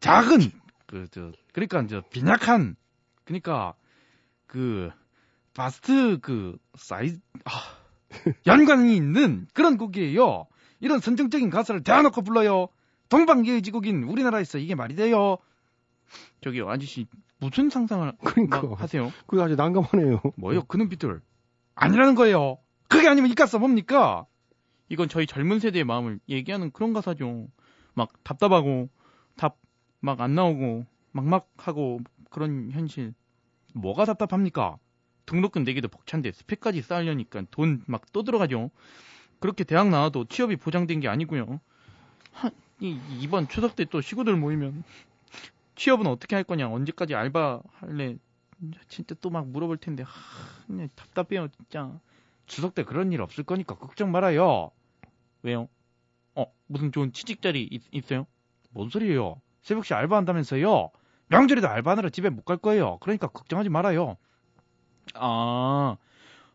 작은 0.00 0.50
그 0.86 1.06
저 1.10 1.32
그러니까 1.52 1.86
저 1.86 2.00
빈약한 2.10 2.76
그러니까 3.24 3.74
그 4.46 4.90
바스트 5.54 6.18
그 6.20 6.56
사이즈 6.76 7.18
아, 7.44 7.50
연관이 8.46 8.96
있는 8.96 9.46
그런 9.52 9.76
곡이에요. 9.76 10.46
이런 10.80 11.00
선정적인 11.00 11.50
가사를 11.50 11.82
대놓고 11.82 12.22
불러요. 12.22 12.68
동방예의지국인 13.08 14.04
우리나라에서 14.04 14.58
이게 14.58 14.74
말이 14.74 14.94
돼요. 14.94 15.38
저기요, 16.42 16.68
아저씨 16.70 17.06
무슨 17.38 17.70
상상을 17.70 18.12
그러니까. 18.24 18.62
막 18.62 18.80
하세요? 18.80 19.12
그게 19.26 19.42
아주 19.42 19.56
난감하네요. 19.56 20.20
뭐요? 20.36 20.64
그 20.64 20.76
눈빛들 20.76 21.20
아니라는 21.74 22.14
거예요. 22.14 22.58
그게 22.88 23.08
아니면 23.08 23.30
이 23.30 23.34
가사 23.34 23.58
뭡니까? 23.58 24.26
이건 24.88 25.08
저희 25.08 25.26
젊은 25.26 25.60
세대의 25.60 25.84
마음을 25.84 26.18
얘기하는 26.28 26.70
그런 26.70 26.92
가사죠. 26.92 27.48
막 27.94 28.12
답답하고 28.24 28.88
답 29.36 29.56
막 30.00 30.20
안 30.20 30.34
나오고 30.36 30.84
막막하고 31.12 32.00
그런 32.30 32.70
현실. 32.70 33.14
뭐가 33.74 34.04
답답합니까? 34.04 34.78
등록금 35.26 35.64
내기도 35.64 35.88
벅찬데 35.88 36.30
스펙까지 36.32 36.82
쌓으려니까 36.82 37.42
돈 37.50 37.82
막 37.88 38.02
또 38.12 38.22
들어가죠. 38.22 38.70
그렇게 39.40 39.64
대학 39.64 39.88
나와도 39.88 40.26
취업이 40.26 40.56
보장된 40.56 41.00
게 41.00 41.08
아니고요. 41.08 41.60
하, 42.32 42.50
이, 42.80 43.00
이번 43.08 43.48
추석 43.48 43.76
때 43.76 43.84
또 43.86 44.00
시구들 44.00 44.36
모이면 44.36 44.84
취업은 45.76 46.06
어떻게 46.06 46.34
할 46.36 46.44
거냐? 46.44 46.68
언제까지 46.70 47.14
알바 47.14 47.62
할래? 47.72 48.16
진짜 48.88 49.14
또 49.20 49.30
막 49.30 49.46
물어볼 49.48 49.78
텐데 49.78 50.02
하, 50.02 50.10
그냥 50.66 50.88
답답해요 50.96 51.48
진짜. 51.48 51.98
추석 52.46 52.74
때 52.74 52.82
그런 52.82 53.12
일 53.12 53.20
없을 53.22 53.44
거니까 53.44 53.74
걱정 53.76 54.10
말아요. 54.10 54.70
왜요? 55.42 55.68
어 56.34 56.46
무슨 56.66 56.92
좋은 56.92 57.12
취직 57.12 57.42
자리 57.42 57.62
있, 57.64 57.82
있어요? 57.92 58.26
뭔 58.70 58.90
소리예요? 58.90 59.40
새벽시 59.62 59.94
알바한다면서요? 59.94 60.90
명절에도 61.28 61.68
알바하느라 61.68 62.10
집에 62.10 62.30
못 62.30 62.44
갈 62.44 62.56
거예요. 62.56 62.98
그러니까 63.00 63.26
걱정하지 63.28 63.68
말아요. 63.70 64.16
아, 65.14 65.96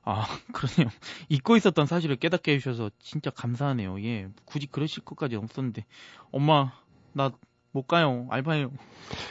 아, 0.06 0.26
그러네요. 0.54 0.92
잊고 1.30 1.56
있었던 1.56 1.86
사실을 1.86 2.18
깨닫게 2.18 2.54
해주셔서 2.54 2.92
진짜 3.00 3.30
감사하네요. 3.30 4.04
예, 4.04 4.28
굳이 4.46 4.68
그러실 4.68 5.04
것까지 5.04 5.36
없었는데. 5.36 5.86
엄마, 6.32 6.72
나 7.13 7.32
못 7.74 7.88
가요. 7.88 8.28
알바해요. 8.30 8.72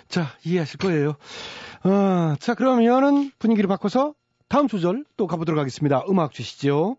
자, 0.09 0.27
이해하실 0.45 0.79
거예요. 0.79 1.15
아, 1.85 2.37
자, 2.41 2.55
그러면은 2.55 3.31
분위기를 3.39 3.69
바꿔서 3.69 4.15
다음 4.49 4.69
소절 4.69 5.05
또 5.17 5.27
가보도록 5.27 5.59
하겠습니다. 5.61 6.05
음악 6.09 6.33
주시죠. 6.33 6.97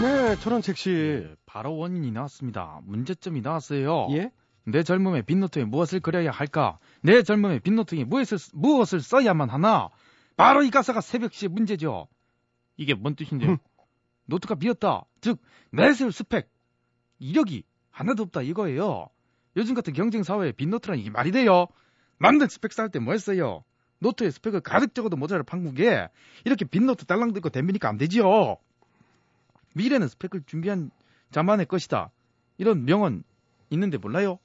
네, 0.00 0.34
저는 0.36 0.62
잭씨. 0.62 0.90
예, 0.90 1.36
바로 1.44 1.76
원인이 1.76 2.10
나왔습니다. 2.10 2.80
문제점이 2.84 3.42
나왔어요. 3.42 4.08
예? 4.12 4.30
내 4.64 4.82
젊음의 4.82 5.24
빈노트에 5.24 5.64
무엇을 5.64 6.00
그려야 6.00 6.30
할까? 6.30 6.78
내 7.02 7.22
젊음의 7.22 7.60
빈노트에 7.60 8.04
무엇을, 8.04 8.38
무엇을 8.54 9.00
써야만 9.00 9.50
하나? 9.50 9.90
바로 10.36 10.62
이 10.62 10.70
가사가 10.70 11.02
새벽 11.02 11.34
시의 11.34 11.50
문제죠. 11.50 12.08
이게 12.78 12.94
뭔 12.94 13.14
뜻인데요? 13.14 13.50
음. 13.50 13.58
노트가 14.24 14.54
비었다. 14.54 15.04
즉, 15.20 15.38
내세울 15.70 16.12
스펙, 16.12 16.50
이력이 17.18 17.64
하나도 17.90 18.22
없다 18.22 18.40
이거예요. 18.40 19.08
요즘 19.56 19.74
같은 19.74 19.92
경쟁 19.92 20.22
사회에 20.22 20.52
빈노트란 20.52 20.98
이게 20.98 21.10
말이 21.10 21.30
돼요. 21.30 21.66
남는 22.16 22.48
스펙 22.48 22.72
쌓을 22.72 22.90
때 22.90 23.01
뭐 23.01 23.12
했어요? 23.12 23.64
노트에 23.98 24.30
스펙을 24.30 24.60
가득 24.60 24.94
적어도 24.94 25.18
모자랄 25.18 25.42
판국에 25.42 26.08
이렇게 26.46 26.64
빈노트 26.64 27.04
딸랑 27.04 27.34
들고 27.34 27.50
댐비니까 27.50 27.86
안 27.88 27.98
되지요. 27.98 28.56
미래는 29.74 30.08
스펙을 30.08 30.42
준비한 30.46 30.90
자만의 31.30 31.66
것이다. 31.66 32.10
이런 32.58 32.84
명언 32.84 33.22
있는데 33.70 33.98
몰라요? 33.98 34.38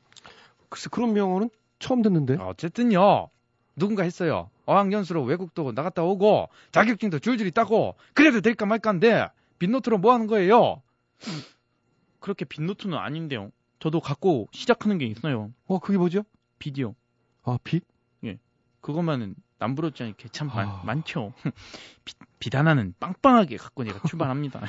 글쎄, 0.69 0.89
그런 0.91 1.13
명언은 1.13 1.49
처음 1.79 2.01
듣는데. 2.01 2.37
어쨌든요. 2.37 3.29
누군가 3.75 4.03
했어요. 4.03 4.49
어학연수로 4.65 5.23
외국도 5.23 5.73
나갔다 5.73 6.03
오고 6.03 6.49
자격증도 6.71 7.19
줄줄이 7.19 7.51
따고 7.51 7.95
그래도 8.13 8.41
될까 8.41 8.65
말까인데 8.65 9.29
빈노트로 9.59 9.97
뭐 9.97 10.13
하는 10.13 10.27
거예요? 10.27 10.81
그렇게 12.19 12.45
빈노트는 12.45 12.97
아닌데요. 12.97 13.51
저도 13.79 13.99
갖고 13.99 14.47
시작하는 14.51 14.97
게 14.97 15.05
있어요. 15.05 15.51
어, 15.67 15.79
그게 15.79 15.97
뭐죠? 15.97 16.23
비디오. 16.57 16.95
아, 17.43 17.57
빛? 17.63 17.83
그것만은 18.85 19.35
남부럽지 19.59 20.03
않게 20.03 20.29
참 20.29 20.47
많, 20.47 20.67
아. 20.67 20.81
많죠. 20.85 21.33
비, 22.05 22.13
비단하는 22.39 22.93
빵빵하게 22.99 23.57
갖고 23.57 23.83
내가 23.83 23.99
출발합니다. 24.07 24.61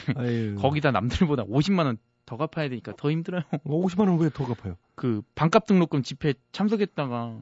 거기다 0.61 0.91
남들보다 0.93 1.45
50만 1.45 1.87
원 1.87 1.99
더 2.27 2.37
갚아야 2.37 2.69
되니까 2.69 2.93
더 2.97 3.09
힘들어요. 3.09 3.43
50만 3.65 4.09
원 4.09 4.19
왜 4.19 4.31
더 4.31 4.45
갚아요? 4.47 4.77
그 4.97 5.23
반값 5.37 5.65
등록금 5.67 6.03
집회 6.03 6.35
참석했다가 6.51 7.39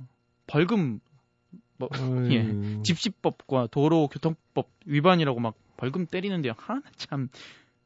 벌금 0.46 1.00
뭐 1.78 1.88
예. 2.30 2.82
집시법과 2.82 3.68
도로교통법 3.70 4.68
위반이라고 4.84 5.40
막 5.40 5.54
벌금 5.78 6.04
때리는데요. 6.04 6.52
하나 6.58 6.82
참 6.96 7.28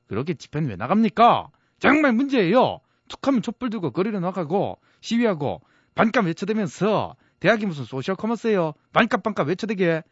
그렇게 0.08 0.34
집회는 0.34 0.70
왜 0.70 0.74
나갑니까? 0.74 1.50
정말 1.78 2.12
문제예요. 2.14 2.80
툭하면 3.06 3.42
촛불 3.42 3.70
들고 3.70 3.92
거리로 3.92 4.18
나가고 4.18 4.78
시위하고 5.00 5.60
반값 5.94 6.26
외쳐대면서 6.26 7.14
대학이 7.40 7.66
무슨 7.66 7.84
소셜 7.84 8.16
커머스예요. 8.16 8.74
반값 8.92 9.22
반값 9.22 9.48
외쳐대게. 9.48 10.02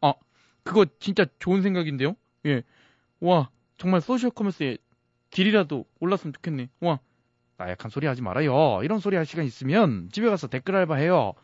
아 0.00 0.14
그거 0.62 0.86
진짜 0.98 1.26
좋은 1.38 1.62
생각인데요. 1.62 2.14
예. 2.46 2.62
와 3.20 3.50
정말 3.76 4.00
소셜 4.00 4.30
커머스의 4.30 4.78
길이라도 5.30 5.84
올랐으면 6.00 6.32
좋겠네. 6.32 6.70
와 6.80 7.00
나약한 7.56 7.90
소리 7.90 8.06
하지 8.06 8.22
말아요. 8.22 8.80
이런 8.82 9.00
소리 9.00 9.16
할 9.16 9.26
시간 9.26 9.44
있으면 9.44 10.08
집에 10.12 10.28
가서 10.28 10.46
댓글 10.46 10.76
알바 10.76 10.96
해요. 10.96 11.34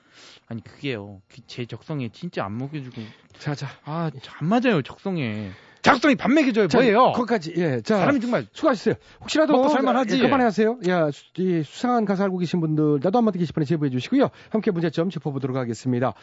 아니 0.46 0.62
그게요. 0.62 1.20
그제 1.28 1.66
적성에 1.66 2.10
진짜 2.10 2.44
안 2.44 2.56
먹여주고 2.56 3.02
자, 3.38 3.54
자. 3.54 3.68
아, 3.84 4.10
안 4.38 4.48
맞아요, 4.48 4.80
적성에. 4.82 5.50
적성이 5.84 6.14
밥 6.16 6.30
먹여줘요, 6.32 6.66
자, 6.68 6.78
뭐예요? 6.78 7.12
거기까지. 7.12 7.52
예. 7.58 7.80
자. 7.82 7.98
사람이 7.98 8.18
정말 8.20 8.46
수고하셨어요. 8.52 8.94
혹시라도 9.20 9.52
먹고 9.52 9.68
살만하지. 9.68 10.16
예, 10.18 10.22
그만하세요. 10.22 10.78
야, 10.88 11.10
수, 11.10 11.24
이 11.36 11.62
수상한 11.62 12.04
가사 12.06 12.24
알고 12.24 12.38
계신 12.38 12.60
분들 12.60 13.00
나도 13.02 13.18
한마디 13.18 13.38
게시판에 13.38 13.64
제보해 13.66 13.90
주시고요. 13.90 14.30
함께 14.50 14.70
문제점 14.70 15.10
짚어보도록 15.10 15.56
하겠습니다. 15.56 16.14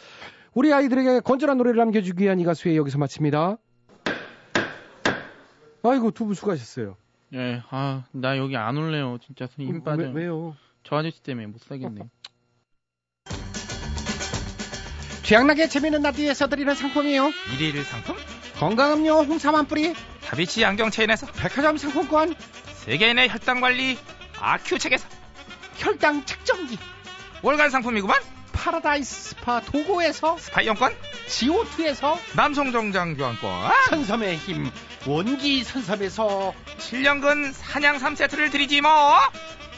우리 0.53 0.73
아이들에게 0.73 1.19
건전한 1.21 1.57
노래를 1.57 1.77
남겨주기 1.77 2.23
위한 2.23 2.39
이 2.39 2.43
가수의 2.43 2.75
여기서 2.75 2.97
마칩니다. 2.97 3.57
아이고 5.83 6.11
두 6.11 6.25
분 6.25 6.33
수고하셨어요. 6.35 6.95
예, 7.33 7.61
아, 7.69 8.03
나 8.11 8.37
여기 8.37 8.57
안 8.57 8.77
올래요. 8.77 9.17
진짜 9.25 9.47
손이 9.47 9.67
힘 9.67 9.83
빠져. 9.83 10.03
왜, 10.03 10.11
왜요? 10.23 10.55
저 10.83 10.97
아저씨 10.97 11.21
때문에 11.23 11.47
못 11.47 11.61
살겠네. 11.61 12.01
최양락의 15.23 15.67
재미있는 15.67 16.01
라디오에서 16.01 16.47
드리는 16.49 16.73
상품이요. 16.75 17.29
일일 17.59 17.83
상품? 17.83 18.15
건강음료 18.61 19.23
홍삼 19.23 19.55
한 19.55 19.65
뿌리, 19.65 19.95
다비치 20.23 20.63
안경 20.63 20.91
체인에서 20.91 21.25
백화점 21.31 21.77
상품권, 21.77 22.35
세계인의 22.85 23.29
혈당 23.29 23.59
관리 23.59 23.97
아큐첵에서 24.39 25.07
혈당 25.77 26.25
측정기, 26.25 26.77
월간 27.41 27.71
상품이구만. 27.71 28.21
파라다이스 28.53 29.29
스파 29.29 29.61
도고에서 29.61 30.37
스파 30.37 30.61
이용권, 30.61 30.95
지오투에서 31.25 32.19
남성 32.35 32.71
정장 32.71 33.15
교환권, 33.15 33.71
선섬의 33.89 34.37
힘 34.37 34.69
원기 35.07 35.63
선섬에서 35.63 36.53
7년근 36.77 37.53
산양삼 37.53 37.97
세트를 37.97 38.51
드리지 38.51 38.81
뭐. 38.81 38.91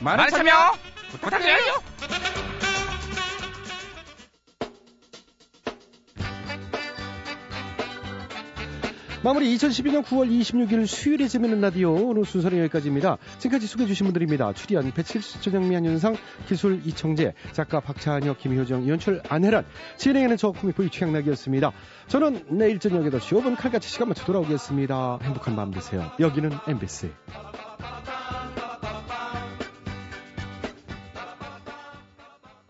많은 0.01 0.29
참여 0.29 0.73
부탁드려요. 1.11 1.81
마무리 9.23 9.55
2012년 9.55 10.03
9월 10.03 10.29
26일 10.29 10.85
수요일에 10.85 11.29
재밌는 11.29 11.61
라디오 11.61 11.93
오늘 11.93 12.25
순서는 12.25 12.59
여기까지입니다. 12.59 13.17
지금까지 13.37 13.67
소개해 13.67 13.87
주신 13.87 14.05
분들입니다. 14.05 14.51
출연 14.51 14.91
배칠수 14.91 15.39
전영미 15.39 15.73
한윤상 15.75 16.17
기술 16.45 16.81
이청재 16.85 17.33
작가 17.53 17.79
박찬혁 17.79 18.37
김효정 18.39 18.85
연출 18.89 19.21
안혜란 19.29 19.65
진행하는 19.95 20.35
저 20.35 20.51
코미포이 20.51 20.89
취향락이었습니다. 20.89 21.71
저는 22.07 22.43
내일 22.49 22.79
저녁 22.79 23.03
8시 23.03 23.41
5분 23.41 23.55
칼같이 23.55 23.89
시간 23.89 24.09
맞춰 24.09 24.25
돌아오겠습니다. 24.25 25.19
행복한 25.21 25.55
밤 25.55 25.71
되세요. 25.71 26.11
여기는 26.19 26.51
MBC. 26.67 27.11